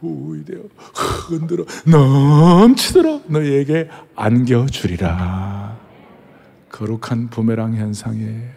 후히 0.00 0.44
되어 0.44 0.62
흔들어 1.28 1.64
넘치도록 1.86 3.30
너에게 3.32 3.88
안겨주리라. 4.14 5.78
거룩한 6.70 7.30
부메랑 7.30 7.76
현상이에요. 7.76 8.54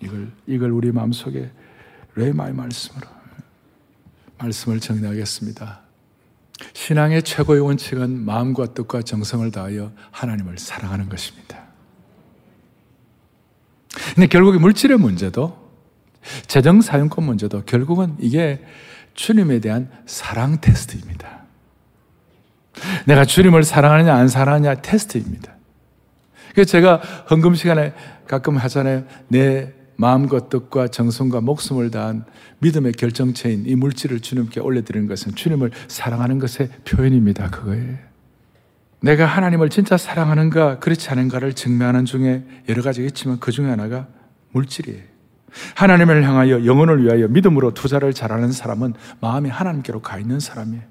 이걸 0.00 0.30
이걸 0.46 0.70
우리 0.72 0.92
마음속에 0.92 1.50
레마의 2.18 2.52
말씀으로 2.52 3.06
말씀을 4.38 4.80
정리하겠습니다. 4.80 5.80
신앙의 6.72 7.22
최고의 7.22 7.60
원칙은 7.60 8.24
마음과 8.24 8.74
뜻과 8.74 9.02
정성을 9.02 9.50
다하여 9.50 9.92
하나님을 10.10 10.58
사랑하는 10.58 11.08
것입니다. 11.08 11.58
근데 14.14 14.26
결국에 14.26 14.58
물질의 14.58 14.98
문제도 14.98 15.68
재정 16.46 16.80
사용권 16.80 17.24
문제도 17.24 17.62
결국은 17.64 18.16
이게 18.18 18.64
주님에 19.14 19.60
대한 19.60 19.90
사랑 20.06 20.60
테스트입니다. 20.60 21.44
내가 23.06 23.24
주님을 23.24 23.62
사랑하느냐 23.62 24.14
안 24.14 24.28
사랑하느냐 24.28 24.82
테스트입니다. 24.82 25.56
그래서 26.52 26.70
제가 26.70 26.96
헌금 27.30 27.54
시간에 27.54 27.92
가끔 28.26 28.56
하잖아요. 28.56 29.04
내 29.28 29.72
마음과 29.98 30.48
뜻과 30.48 30.88
정성과 30.88 31.40
목숨을 31.40 31.90
다한 31.90 32.24
믿음의 32.60 32.92
결정체인 32.92 33.64
이 33.66 33.74
물질을 33.74 34.20
주님께 34.20 34.60
올려드리는 34.60 35.08
것은 35.08 35.34
주님을 35.34 35.72
사랑하는 35.88 36.38
것의 36.38 36.70
표현입니다. 36.84 37.50
그거예요. 37.50 37.98
내가 39.00 39.26
하나님을 39.26 39.70
진짜 39.70 39.96
사랑하는가, 39.96 40.78
그렇지 40.78 41.10
않은가를 41.10 41.54
증명하는 41.54 42.04
중에 42.04 42.44
여러 42.68 42.82
가지 42.82 43.04
있지만 43.04 43.40
그 43.40 43.50
중에 43.50 43.68
하나가 43.68 44.06
물질이에요. 44.52 45.02
하나님을 45.74 46.22
향하여 46.22 46.64
영혼을 46.64 47.02
위하여 47.02 47.26
믿음으로 47.26 47.74
투자를 47.74 48.14
잘하는 48.14 48.52
사람은 48.52 48.94
마음이 49.20 49.50
하나님께로 49.50 50.00
가 50.00 50.18
있는 50.18 50.38
사람이에요. 50.38 50.82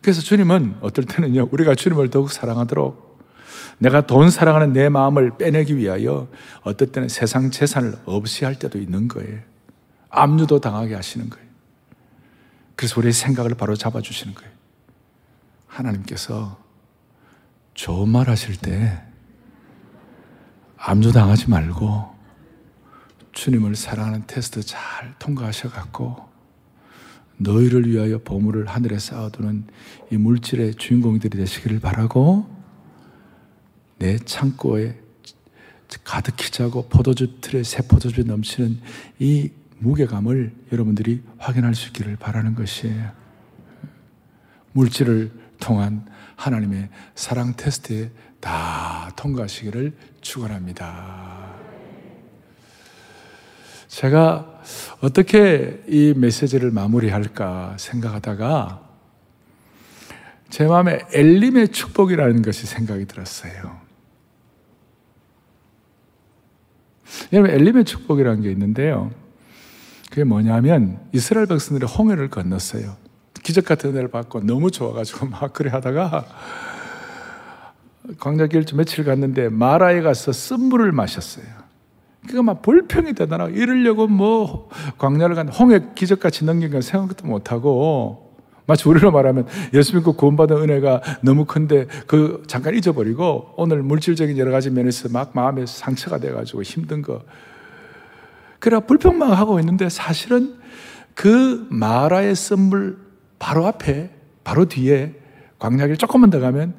그래서 0.00 0.22
주님은 0.22 0.76
어떨 0.80 1.04
때는요, 1.04 1.48
우리가 1.50 1.74
주님을 1.74 2.08
더욱 2.08 2.30
사랑하도록 2.30 3.07
내가 3.78 4.06
돈 4.06 4.30
사랑하는 4.30 4.72
내 4.72 4.88
마음을 4.88 5.36
빼내기 5.38 5.76
위하여 5.76 6.28
어떨 6.62 6.92
때는 6.92 7.08
세상 7.08 7.50
재산을 7.50 7.94
없이 8.04 8.44
할 8.44 8.58
때도 8.58 8.78
있는 8.78 9.08
거예요. 9.08 9.40
압류도 10.10 10.60
당하게 10.60 10.94
하시는 10.94 11.28
거예요. 11.30 11.46
그래서 12.74 12.98
우리의 12.98 13.12
생각을 13.12 13.54
바로 13.54 13.76
잡아주시는 13.76 14.34
거예요. 14.34 14.50
하나님께서 15.66 16.58
좋은 17.74 18.08
말 18.08 18.28
하실 18.28 18.56
때 18.56 19.02
압류 20.76 21.12
당하지 21.12 21.50
말고 21.50 22.16
주님을 23.32 23.76
사랑하는 23.76 24.24
테스트 24.26 24.62
잘 24.62 25.14
통과하셔갖고 25.18 26.28
너희를 27.36 27.88
위하여 27.88 28.18
보물을 28.18 28.66
하늘에 28.66 28.98
쌓아두는 28.98 29.66
이 30.10 30.16
물질의 30.16 30.74
주인공들이 30.74 31.38
되시기를 31.38 31.78
바라고 31.78 32.57
내 33.98 34.18
창고에 34.18 34.96
가득히 36.04 36.50
자고 36.50 36.88
포도주 36.88 37.40
틀에 37.40 37.62
새 37.62 37.82
포도주 37.82 38.24
넘치는 38.24 38.80
이 39.18 39.50
무게감을 39.78 40.52
여러분들이 40.72 41.22
확인할 41.38 41.74
수 41.74 41.88
있기를 41.88 42.16
바라는 42.16 42.54
것이에요. 42.54 43.10
물질을 44.72 45.32
통한 45.60 46.06
하나님의 46.36 46.88
사랑 47.14 47.54
테스트에 47.56 48.10
다 48.40 49.10
통과하시기를 49.16 49.96
축원합니다. 50.20 51.56
제가 53.88 54.62
어떻게 55.00 55.82
이 55.88 56.12
메시지를 56.16 56.70
마무리할까 56.70 57.76
생각하다가 57.78 58.86
제 60.50 60.66
마음에 60.66 61.00
엘림의 61.12 61.68
축복이라는 61.68 62.42
것이 62.42 62.66
생각이 62.66 63.06
들었어요. 63.06 63.87
여러분 67.32 67.54
엘림의 67.54 67.84
축복이라는 67.84 68.42
게 68.42 68.50
있는데요. 68.50 69.10
그게 70.10 70.24
뭐냐면 70.24 70.98
이스라엘 71.12 71.46
백성들이 71.46 71.90
홍해를 71.90 72.28
건넜어요. 72.30 72.96
기적 73.42 73.64
같은 73.64 73.90
은혜를 73.90 74.08
받고 74.08 74.40
너무 74.40 74.70
좋아가지고 74.70 75.26
막 75.30 75.52
그래 75.52 75.70
하다가 75.70 76.26
광야길 78.18 78.64
좀 78.64 78.78
며칠 78.78 79.04
갔는데 79.04 79.48
마라에 79.48 80.00
가서 80.00 80.32
쓴물을 80.32 80.92
마셨어요. 80.92 81.46
그가 82.26 82.42
막 82.42 82.62
불평이 82.62 83.14
되더라. 83.14 83.48
이러려고 83.48 84.06
뭐 84.06 84.68
광야를 84.98 85.34
간 85.34 85.48
홍해 85.48 85.80
기적같이 85.94 86.44
넘긴 86.44 86.70
건 86.70 86.82
생각도 86.82 87.26
못하고 87.26 88.27
마치 88.68 88.86
우리로 88.86 89.10
말하면 89.10 89.46
예수 89.72 89.96
믿고 89.96 90.12
구원받은 90.12 90.58
은혜가 90.58 91.00
너무 91.22 91.46
큰데 91.46 91.86
그 92.06 92.42
잠깐 92.46 92.74
잊어버리고 92.74 93.54
오늘 93.56 93.82
물질적인 93.82 94.36
여러 94.36 94.50
가지 94.50 94.68
면에서 94.68 95.08
막 95.08 95.30
마음에 95.34 95.64
상처가 95.64 96.18
돼가지고 96.18 96.62
힘든 96.62 97.00
거. 97.00 97.24
그래 98.58 98.78
불평만 98.80 99.32
하고 99.32 99.58
있는데 99.60 99.88
사실은 99.88 100.58
그 101.14 101.66
마라의 101.70 102.34
썸물 102.34 102.98
바로 103.38 103.66
앞에 103.66 104.10
바로 104.44 104.66
뒤에 104.66 105.14
광야길 105.58 105.96
조금만 105.96 106.28
더 106.28 106.38
가면 106.38 106.74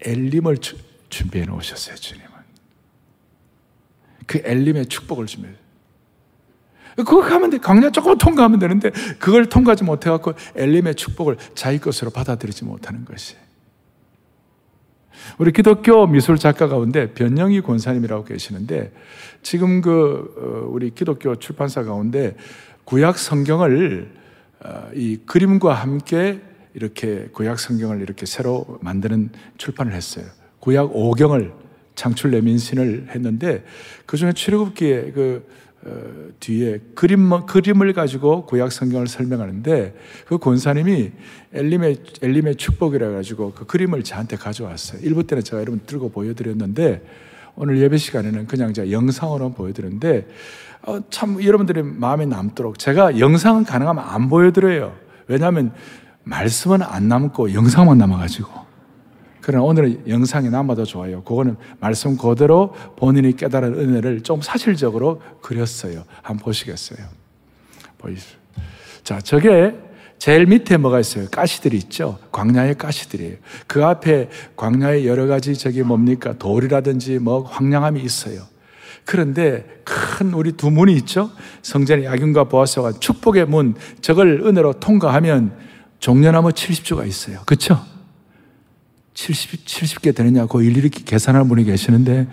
엘림을 0.00 0.56
주, 0.56 0.78
준비해 1.10 1.44
놓으셨어요 1.44 1.96
주님은. 1.96 2.30
그 4.26 4.40
엘림의 4.42 4.86
축복을 4.86 5.26
준비해. 5.26 5.52
그거 6.96 7.20
가면 7.20 7.50
돼. 7.50 7.58
광야 7.58 7.90
조금 7.90 8.16
통과하면 8.18 8.58
되는데 8.58 8.90
그걸 9.18 9.46
통과하지 9.46 9.84
못해갖고 9.84 10.34
엘림의 10.56 10.94
축복을 10.94 11.36
자기 11.54 11.78
것으로 11.78 12.10
받아들이지 12.10 12.64
못하는 12.64 13.04
것이. 13.04 13.36
우리 15.38 15.52
기독교 15.52 16.06
미술 16.06 16.36
작가 16.38 16.68
가운데 16.68 17.12
변영희 17.12 17.60
권사님이라고 17.60 18.24
계시는데 18.24 18.92
지금 19.42 19.80
그 19.80 20.34
어, 20.36 20.68
우리 20.70 20.90
기독교 20.90 21.36
출판사 21.36 21.82
가운데 21.82 22.36
구약 22.84 23.18
성경을 23.18 24.10
어, 24.64 24.90
이 24.94 25.18
그림과 25.24 25.74
함께 25.74 26.40
이렇게 26.74 27.28
구약 27.32 27.58
성경을 27.58 28.00
이렇게 28.00 28.26
새로 28.26 28.78
만드는 28.80 29.30
출판을 29.58 29.92
했어요. 29.92 30.26
구약 30.60 30.92
5경을 30.92 31.52
창출 31.94 32.30
내민신을 32.30 33.08
했는데 33.10 33.64
그 34.06 34.16
중에 34.16 34.32
출애굽기에 34.32 35.12
그 35.12 35.46
어, 35.46 35.69
뒤에 36.40 36.78
그림 36.94 37.46
그림을 37.46 37.94
가지고 37.94 38.44
구약 38.44 38.70
성경을 38.70 39.06
설명하는데 39.06 39.94
그 40.26 40.38
권사님이 40.38 41.12
엘림의 41.54 41.96
엘림의 42.20 42.56
축복이라 42.56 43.10
가지고 43.10 43.52
그 43.52 43.64
그림을 43.64 44.04
저한테 44.04 44.36
가져왔어요. 44.36 45.00
일부 45.02 45.26
때는 45.26 45.42
제가 45.42 45.60
여러분 45.62 45.80
들고 45.86 46.10
보여드렸는데 46.10 47.02
오늘 47.56 47.78
예배 47.78 47.96
시간에는 47.96 48.46
그냥 48.46 48.74
제가 48.74 48.90
영상으로 48.90 49.52
보여드렸는데 49.52 50.26
어, 50.82 51.00
참 51.10 51.42
여러분들의 51.42 51.82
마음에 51.82 52.26
남도록 52.26 52.78
제가 52.78 53.18
영상은 53.18 53.64
가능하면 53.64 54.04
안 54.04 54.28
보여드려요. 54.28 54.94
왜냐하면 55.28 55.72
말씀은 56.24 56.82
안 56.82 57.08
남고 57.08 57.54
영상만 57.54 57.98
남아가지고. 57.98 58.69
그러나 59.50 59.64
오늘은 59.64 60.04
영상이 60.06 60.48
남아도 60.48 60.84
좋아요. 60.84 61.24
그거는 61.24 61.56
말씀 61.80 62.16
그대로 62.16 62.72
본인이 62.96 63.34
깨달은 63.34 63.74
은혜를 63.74 64.22
좀 64.22 64.40
사실적으로 64.40 65.20
그렸어요. 65.42 66.04
한번 66.22 66.44
보시겠어요? 66.44 67.04
보이죠? 67.98 68.22
자, 69.02 69.20
저게 69.20 69.74
제일 70.18 70.46
밑에 70.46 70.76
뭐가 70.76 71.00
있어요? 71.00 71.26
가시들이 71.32 71.78
있죠? 71.78 72.20
광야의 72.30 72.78
가시들이에요. 72.78 73.38
그 73.66 73.84
앞에 73.84 74.28
광야의 74.54 75.08
여러 75.08 75.26
가지 75.26 75.56
저기 75.56 75.82
뭡니까? 75.82 76.34
돌이라든지 76.38 77.18
뭐 77.18 77.42
황량함이 77.42 78.00
있어요. 78.02 78.42
그런데 79.04 79.66
큰 79.82 80.32
우리 80.32 80.52
두 80.52 80.70
문이 80.70 80.94
있죠? 80.98 81.28
성전의 81.62 82.04
야균과 82.04 82.44
보아스와 82.44 82.92
축복의 83.00 83.46
문, 83.46 83.74
저걸 84.00 84.42
은혜로 84.46 84.74
통과하면 84.74 85.56
종려나무 85.98 86.50
70주가 86.50 87.04
있어요. 87.08 87.40
그쵸? 87.46 87.80
70, 89.20 89.66
70개 89.66 90.14
되느냐고 90.14 90.62
일일이 90.62 90.88
계산하는 90.88 91.46
분이 91.48 91.64
계시는데 91.64 92.26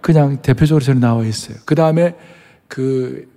그냥 0.00 0.40
대표적으로 0.40 0.82
저는 0.82 1.00
나와 1.00 1.22
있어요. 1.26 1.58
그 1.66 1.74
다음에 1.74 2.16
그 2.66 3.28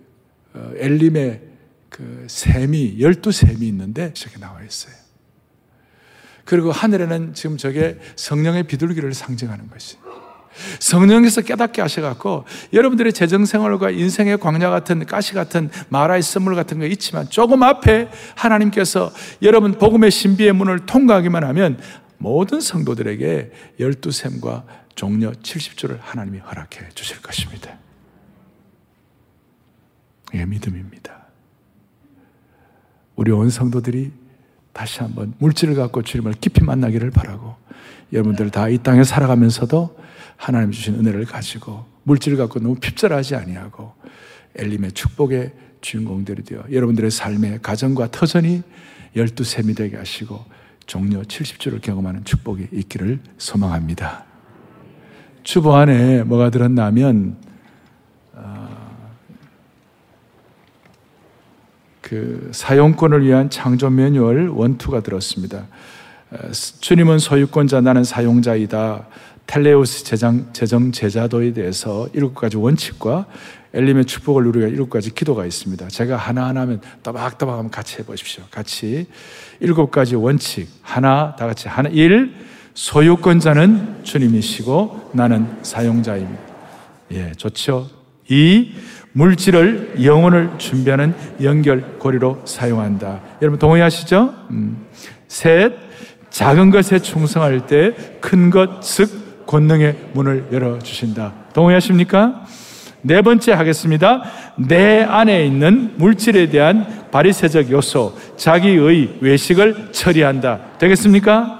어, 0.53 0.71
엘림의 0.77 1.41
그 1.89 2.25
샘이, 2.29 3.01
열두 3.01 3.33
샘이 3.33 3.67
있는데 3.67 4.13
저게 4.13 4.37
나와 4.39 4.61
있어요. 4.63 4.93
그리고 6.45 6.71
하늘에는 6.71 7.33
지금 7.33 7.57
저게 7.57 7.99
성령의 8.15 8.63
비둘기를 8.63 9.13
상징하는 9.13 9.69
것이. 9.69 9.97
성령께서 10.79 11.41
깨닫게 11.41 11.81
하셔갖고 11.81 12.45
여러분들의 12.73 13.11
재정생활과 13.13 13.89
인생의 13.89 14.37
광야 14.37 14.69
같은 14.69 15.05
가시 15.05 15.33
같은 15.33 15.69
마라의 15.89 16.21
선물 16.21 16.55
같은 16.55 16.79
거 16.79 16.85
있지만 16.85 17.29
조금 17.29 17.63
앞에 17.63 18.09
하나님께서 18.35 19.11
여러분 19.41 19.73
복음의 19.73 20.11
신비의 20.11 20.53
문을 20.53 20.85
통과하기만 20.85 21.43
하면 21.45 21.79
모든 22.21 22.61
성도들에게 22.61 23.51
열두 23.79 24.11
샘과 24.11 24.65
종려 24.95 25.31
70주를 25.31 25.97
하나님이 25.99 26.37
허락해 26.39 26.89
주실 26.93 27.21
것입니다. 27.21 27.77
이게 30.33 30.45
믿음입니다. 30.45 31.25
우리 33.15 33.31
온 33.31 33.49
성도들이 33.49 34.11
다시 34.71 34.99
한번 34.99 35.33
물질을 35.39 35.75
갖고 35.75 36.01
주님을 36.03 36.33
깊이 36.39 36.63
만나기를 36.63 37.11
바라고 37.11 37.55
여러분들 38.13 38.51
다 38.51 38.69
이 38.69 38.77
땅에 38.77 39.03
살아가면서도 39.03 39.97
하나님 40.37 40.71
주신 40.71 40.95
은혜를 40.95 41.25
가지고 41.25 41.85
물질을 42.03 42.37
갖고 42.37 42.59
너무 42.59 42.75
핍절하지 42.75 43.35
아니하고 43.35 43.93
엘림의 44.55 44.91
축복의 44.93 45.53
주인공들이 45.81 46.43
되어 46.43 46.63
여러분들의 46.71 47.09
삶의 47.09 47.59
가정과 47.61 48.11
터전이 48.11 48.61
열두 49.15 49.43
셈이 49.43 49.73
되게 49.73 49.97
하시고 49.97 50.45
종려 50.91 51.21
70주를 51.21 51.81
경험하는 51.81 52.25
축복이 52.25 52.67
있기를 52.69 53.19
소망합니다. 53.37 54.25
주보 55.41 55.73
안에 55.73 56.23
뭐가 56.23 56.49
들었나면 56.49 57.37
어, 58.33 59.07
그 62.01 62.49
사용권을 62.53 63.25
위한 63.25 63.49
창조 63.49 63.89
매뉴얼 63.89 64.49
원투가 64.49 64.99
들었습니다. 64.99 65.67
어, 66.31 66.51
주님은 66.51 67.19
소유권자 67.19 67.79
나는 67.79 68.03
사용자이다. 68.03 69.07
텔레오스 69.47 70.03
재정 70.51 70.91
제자도에 70.91 71.53
대해서 71.53 72.09
일곱 72.11 72.33
가지 72.33 72.57
원칙과 72.57 73.27
엘림의 73.73 74.05
축복을 74.05 74.43
누리기 74.43 74.65
일곱 74.67 74.89
가지 74.89 75.13
기도가 75.13 75.45
있습니다. 75.45 75.87
제가 75.87 76.17
하나하나 76.17 76.61
하면 76.61 76.81
따박따박 77.03 77.57
하면 77.57 77.71
같이 77.71 77.99
해보십시오. 77.99 78.43
같이 78.51 79.07
일곱 79.59 79.91
가지 79.91 80.15
원칙. 80.15 80.67
하나, 80.81 81.35
다 81.37 81.47
같이. 81.47 81.67
하나, 81.67 81.89
일, 81.89 82.33
소유권자는 82.73 84.03
주님이시고 84.03 85.11
나는 85.13 85.47
사용자입니다. 85.61 86.41
예, 87.11 87.31
좋죠. 87.33 87.89
이, 88.29 88.73
물질을 89.13 90.03
영혼을 90.05 90.51
준비하는 90.57 91.13
연결고리로 91.41 92.43
사용한다. 92.45 93.19
여러분 93.41 93.59
동의하시죠? 93.59 94.33
음. 94.51 94.85
셋, 95.27 95.73
작은 96.29 96.71
것에 96.71 96.99
충성할 96.99 97.67
때 97.67 97.93
큰 98.21 98.49
것, 98.49 98.81
즉 98.81 99.45
권능의 99.45 100.11
문을 100.13 100.47
열어주신다. 100.53 101.33
동의하십니까? 101.53 102.45
네 103.01 103.21
번째 103.21 103.53
하겠습니다. 103.53 104.23
내 104.55 105.01
안에 105.01 105.45
있는 105.45 105.93
물질에 105.97 106.49
대한 106.49 107.07
바리세적 107.11 107.71
요소, 107.71 108.17
자기의 108.37 109.17
외식을 109.21 109.89
처리한다. 109.91 110.59
되겠습니까? 110.77 111.59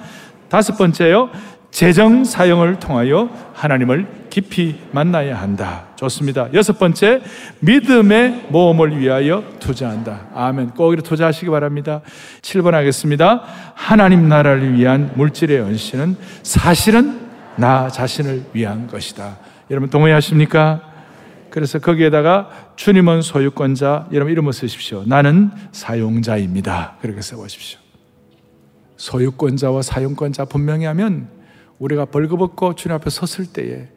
다섯 0.49 0.77
번째요. 0.77 1.29
재정 1.71 2.25
사용을 2.25 2.79
통하여 2.79 3.29
하나님을 3.53 4.05
깊이 4.29 4.75
만나야 4.91 5.39
한다. 5.39 5.85
좋습니다. 5.95 6.49
여섯 6.53 6.77
번째, 6.77 7.21
믿음의 7.59 8.47
모험을 8.49 8.99
위하여 8.99 9.43
투자한다. 9.59 10.27
아멘. 10.35 10.71
꼭 10.71 10.93
이렇게 10.93 11.07
투자하시기 11.07 11.49
바랍니다. 11.49 12.01
7번 12.41 12.71
하겠습니다. 12.71 13.43
하나님 13.73 14.27
나라를 14.27 14.77
위한 14.77 15.11
물질의恩신은 15.15 16.17
사실은 16.43 17.19
나 17.55 17.87
자신을 17.87 18.43
위한 18.53 18.87
것이다. 18.87 19.37
여러분 19.69 19.89
동의하십니까? 19.89 20.90
그래서 21.51 21.79
거기에다가 21.79 22.73
주님은 22.77 23.21
소유권자, 23.21 24.07
여러분 24.13 24.31
이름을 24.31 24.53
쓰십시오. 24.53 25.03
나는 25.05 25.51
사용자입니다. 25.73 26.97
그렇게 27.01 27.21
써보십시오. 27.21 27.79
소유권자와 28.95 29.81
사용권자 29.81 30.45
분명히 30.45 30.85
하면 30.85 31.29
우리가 31.77 32.05
벌거벗고 32.05 32.75
주님 32.75 32.95
앞에 32.95 33.09
섰을 33.09 33.51
때에 33.51 33.89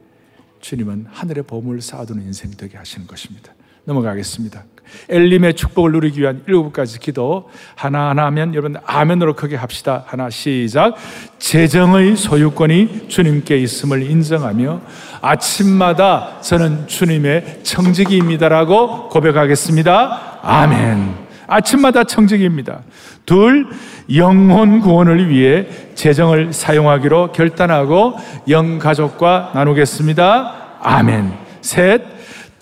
주님은 0.60 1.06
하늘의 1.10 1.44
보물을 1.44 1.80
쌓아두는 1.80 2.22
인생 2.24 2.50
되게 2.50 2.76
하시는 2.76 3.06
것입니다. 3.06 3.54
넘어가겠습니다. 3.84 4.64
엘림의 5.08 5.54
축복을 5.54 5.92
누리기 5.92 6.20
위한 6.20 6.42
일곱 6.46 6.72
가지 6.72 6.98
기도 6.98 7.50
하나하나 7.74 8.26
하면 8.26 8.54
여러분 8.54 8.76
아멘으로 8.84 9.34
크게 9.34 9.56
합시다. 9.56 10.04
하나 10.06 10.30
시작. 10.30 10.94
재정의 11.38 12.16
소유권이 12.16 13.08
주님께 13.08 13.56
있음을 13.58 14.02
인정하며 14.02 14.80
아침마다 15.20 16.40
저는 16.40 16.86
주님의 16.86 17.60
청지기입니다라고 17.62 19.08
고백하겠습니다. 19.08 20.40
아멘. 20.42 21.24
아침마다 21.46 22.04
청지기입니다. 22.04 22.80
둘, 23.26 23.68
영혼 24.14 24.80
구원을 24.80 25.28
위해 25.28 25.66
재정을 25.94 26.52
사용하기로 26.52 27.32
결단하고 27.32 28.14
영가족과 28.48 29.52
나누겠습니다. 29.54 30.54
아멘. 30.80 31.32
셋, 31.60 32.02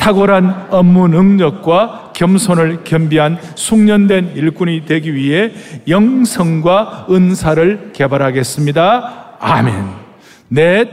탁월한 0.03 0.67
업무 0.71 1.07
능력과 1.07 2.11
겸손을 2.13 2.83
겸비한 2.83 3.39
숙련된 3.55 4.33
일꾼이 4.35 4.85
되기 4.85 5.15
위해 5.15 5.53
영성과 5.87 7.07
은사를 7.09 7.93
개발하겠습니다. 7.93 9.37
아멘. 9.39 9.75
넷, 10.49 10.89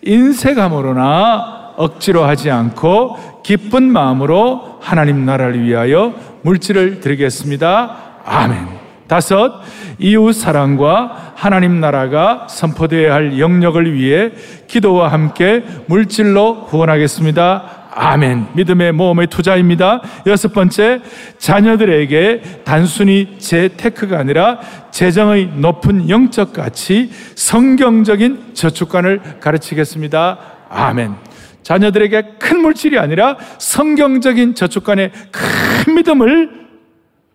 인쇄감으로나 0.00 1.74
억지로 1.76 2.24
하지 2.24 2.50
않고 2.50 3.42
기쁜 3.44 3.82
마음으로 3.92 4.78
하나님 4.80 5.26
나라를 5.26 5.62
위하여 5.62 6.14
물질을 6.40 7.00
드리겠습니다. 7.00 7.96
아멘. 8.24 8.84
다섯, 9.06 9.60
이웃 9.98 10.32
사랑과 10.32 11.34
하나님 11.34 11.80
나라가 11.80 12.46
선포되어야 12.48 13.12
할 13.12 13.38
영역을 13.38 13.92
위해 13.92 14.30
기도와 14.66 15.08
함께 15.12 15.62
물질로 15.86 16.66
후원하겠습니다. 16.68 17.73
아멘. 17.96 18.48
믿음의 18.54 18.92
모험의 18.92 19.28
투자입니다. 19.28 20.02
여섯 20.26 20.52
번째, 20.52 21.00
자녀들에게 21.38 22.62
단순히 22.64 23.36
재 23.38 23.70
테크가 23.76 24.18
아니라 24.18 24.60
재정의 24.90 25.46
높은 25.54 26.10
영적 26.10 26.52
가치, 26.52 27.10
성경적인 27.36 28.54
저축관을 28.54 29.38
가르치겠습니다. 29.40 30.38
아멘. 30.68 31.14
자녀들에게 31.62 32.34
큰 32.38 32.60
물질이 32.60 32.98
아니라 32.98 33.38
성경적인 33.58 34.56
저축관의 34.56 35.12
큰 35.30 35.94
믿음을 35.94 36.50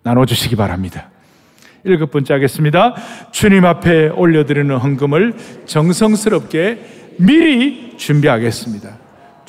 나눠주시기 0.04 0.58
바랍니다. 0.58 1.10
일곱 1.86 2.12
번째 2.12 2.34
하겠습니다. 2.34 2.96
주님 3.32 3.66
앞에 3.66 4.10
올려드리는 4.10 4.76
헌금을 4.76 5.36
정성스럽게 5.66 7.16
미리 7.18 7.94
준비하겠습니다. 7.98 8.99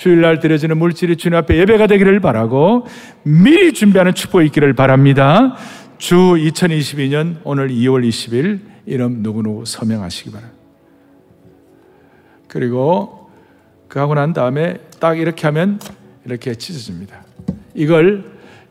주일날 0.00 0.40
드려지는 0.40 0.78
물질이 0.78 1.16
주님 1.16 1.36
앞에 1.36 1.58
예배가 1.58 1.86
되기를 1.86 2.20
바라고 2.20 2.86
미리 3.22 3.74
준비하는 3.74 4.14
축복이 4.14 4.46
있기를 4.46 4.72
바랍니다. 4.72 5.56
주 5.98 6.16
2022년 6.16 7.36
오늘 7.44 7.68
2월 7.68 8.08
20일 8.08 8.60
이름 8.86 9.22
누구누구 9.22 9.66
서명하시기 9.66 10.30
바랍니다. 10.30 10.58
그리고 12.48 13.30
그 13.88 13.98
하고 13.98 14.14
난 14.14 14.32
다음에 14.32 14.78
딱 15.00 15.18
이렇게 15.18 15.46
하면 15.48 15.78
이렇게 16.24 16.54
찢어집니다. 16.54 17.22
이걸 17.74 18.24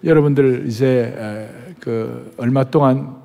여러분들 0.04 0.64
이제 0.66 1.48
그 1.80 2.34
얼마 2.38 2.64
동안 2.64 3.18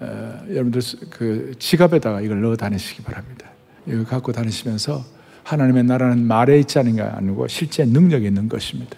여러분들 0.00 0.80
그 1.10 1.52
지갑에다가 1.58 2.22
이걸 2.22 2.40
넣어 2.40 2.56
다니시기 2.56 3.02
바랍니다. 3.02 3.50
이거 3.86 4.02
갖고 4.04 4.32
다니시면서 4.32 5.19
하나님의 5.50 5.82
나라는 5.84 6.26
말에 6.26 6.60
있지 6.60 6.78
않은 6.78 6.96
게 6.96 7.02
아니고 7.02 7.48
실제 7.48 7.84
능력이 7.84 8.24
있는 8.24 8.48
것입니다. 8.48 8.96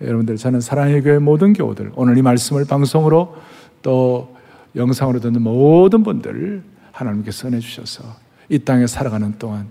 여러분들 0.00 0.36
저는 0.36 0.60
사랑의 0.60 1.02
교회 1.02 1.18
모든 1.18 1.52
교우들 1.52 1.92
오늘 1.96 2.16
이 2.16 2.22
말씀을 2.22 2.64
방송으로 2.64 3.36
또 3.82 4.36
영상으로 4.76 5.18
듣는 5.18 5.42
모든 5.42 6.04
분들 6.04 6.62
하나님께 6.92 7.32
선해 7.32 7.58
주셔서 7.58 8.04
이 8.48 8.60
땅에 8.60 8.86
살아가는 8.86 9.36
동안 9.38 9.68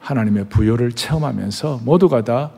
하나님의 0.00 0.48
부여를 0.50 0.92
체험하면서 0.92 1.80
모두가 1.82 2.22
다 2.22 2.50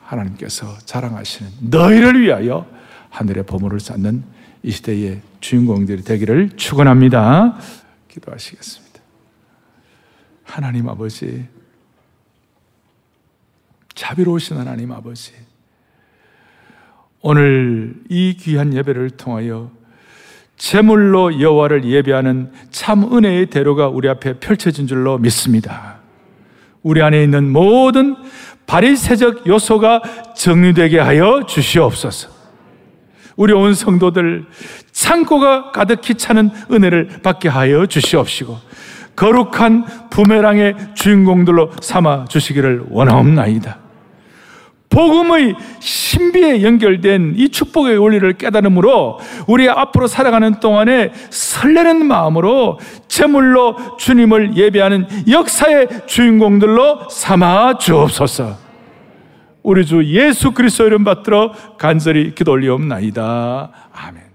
하나님께서 0.00 0.78
자랑하시는 0.86 1.52
너희를 1.60 2.22
위하여 2.22 2.66
하늘의 3.10 3.44
보물을 3.44 3.80
쌓는 3.80 4.24
이 4.62 4.70
시대의 4.70 5.20
주인공들이 5.40 6.04
되기를 6.04 6.52
축원합니다. 6.56 7.58
기도하시겠습니다. 8.08 9.00
하나님 10.42 10.88
아버지 10.88 11.55
자비로우신 13.96 14.58
하나님 14.58 14.92
아버지 14.92 15.32
오늘 17.22 17.94
이 18.08 18.36
귀한 18.38 18.72
예배를 18.72 19.10
통하여 19.10 19.72
제물로 20.56 21.40
여호와를 21.40 21.84
예배하는 21.84 22.52
참 22.70 23.12
은혜의 23.12 23.46
대로가 23.46 23.88
우리 23.88 24.08
앞에 24.08 24.38
펼쳐진 24.38 24.86
줄로 24.86 25.18
믿습니다. 25.18 25.96
우리 26.82 27.02
안에 27.02 27.22
있는 27.22 27.50
모든 27.50 28.16
바리새적 28.66 29.46
요소가 29.46 30.02
정리되게 30.36 30.98
하여 30.98 31.44
주시옵소서. 31.46 32.30
우리 33.36 33.52
온 33.52 33.74
성도들 33.74 34.46
창고가 34.92 35.72
가득히 35.72 36.14
차는 36.14 36.50
은혜를 36.70 37.20
받게 37.22 37.48
하여 37.48 37.86
주시옵시고 37.86 38.56
거룩한 39.14 40.10
부메랑의 40.10 40.94
주인공들로 40.94 41.72
삼아 41.80 42.26
주시기를 42.26 42.86
원하옵나이다. 42.90 43.85
복음의 44.88 45.54
신비에 45.80 46.62
연결된 46.62 47.34
이 47.36 47.48
축복의 47.48 47.98
원리를 47.98 48.32
깨달음으로 48.34 49.18
우리 49.46 49.68
앞으로 49.68 50.06
살아가는 50.06 50.58
동안에 50.60 51.12
설레는 51.30 52.06
마음으로 52.06 52.78
제물로 53.08 53.96
주님을 53.98 54.56
예배하는 54.56 55.06
역사의 55.28 55.88
주인공들로 56.06 57.08
삼아 57.10 57.78
주옵소서. 57.78 58.66
우리 59.62 59.84
주 59.84 60.04
예수 60.04 60.52
그리스도 60.52 60.86
이름 60.86 61.02
받들어 61.02 61.52
간절히 61.76 62.34
기도 62.34 62.52
올리옵나이다. 62.52 63.70
아멘. 63.92 64.25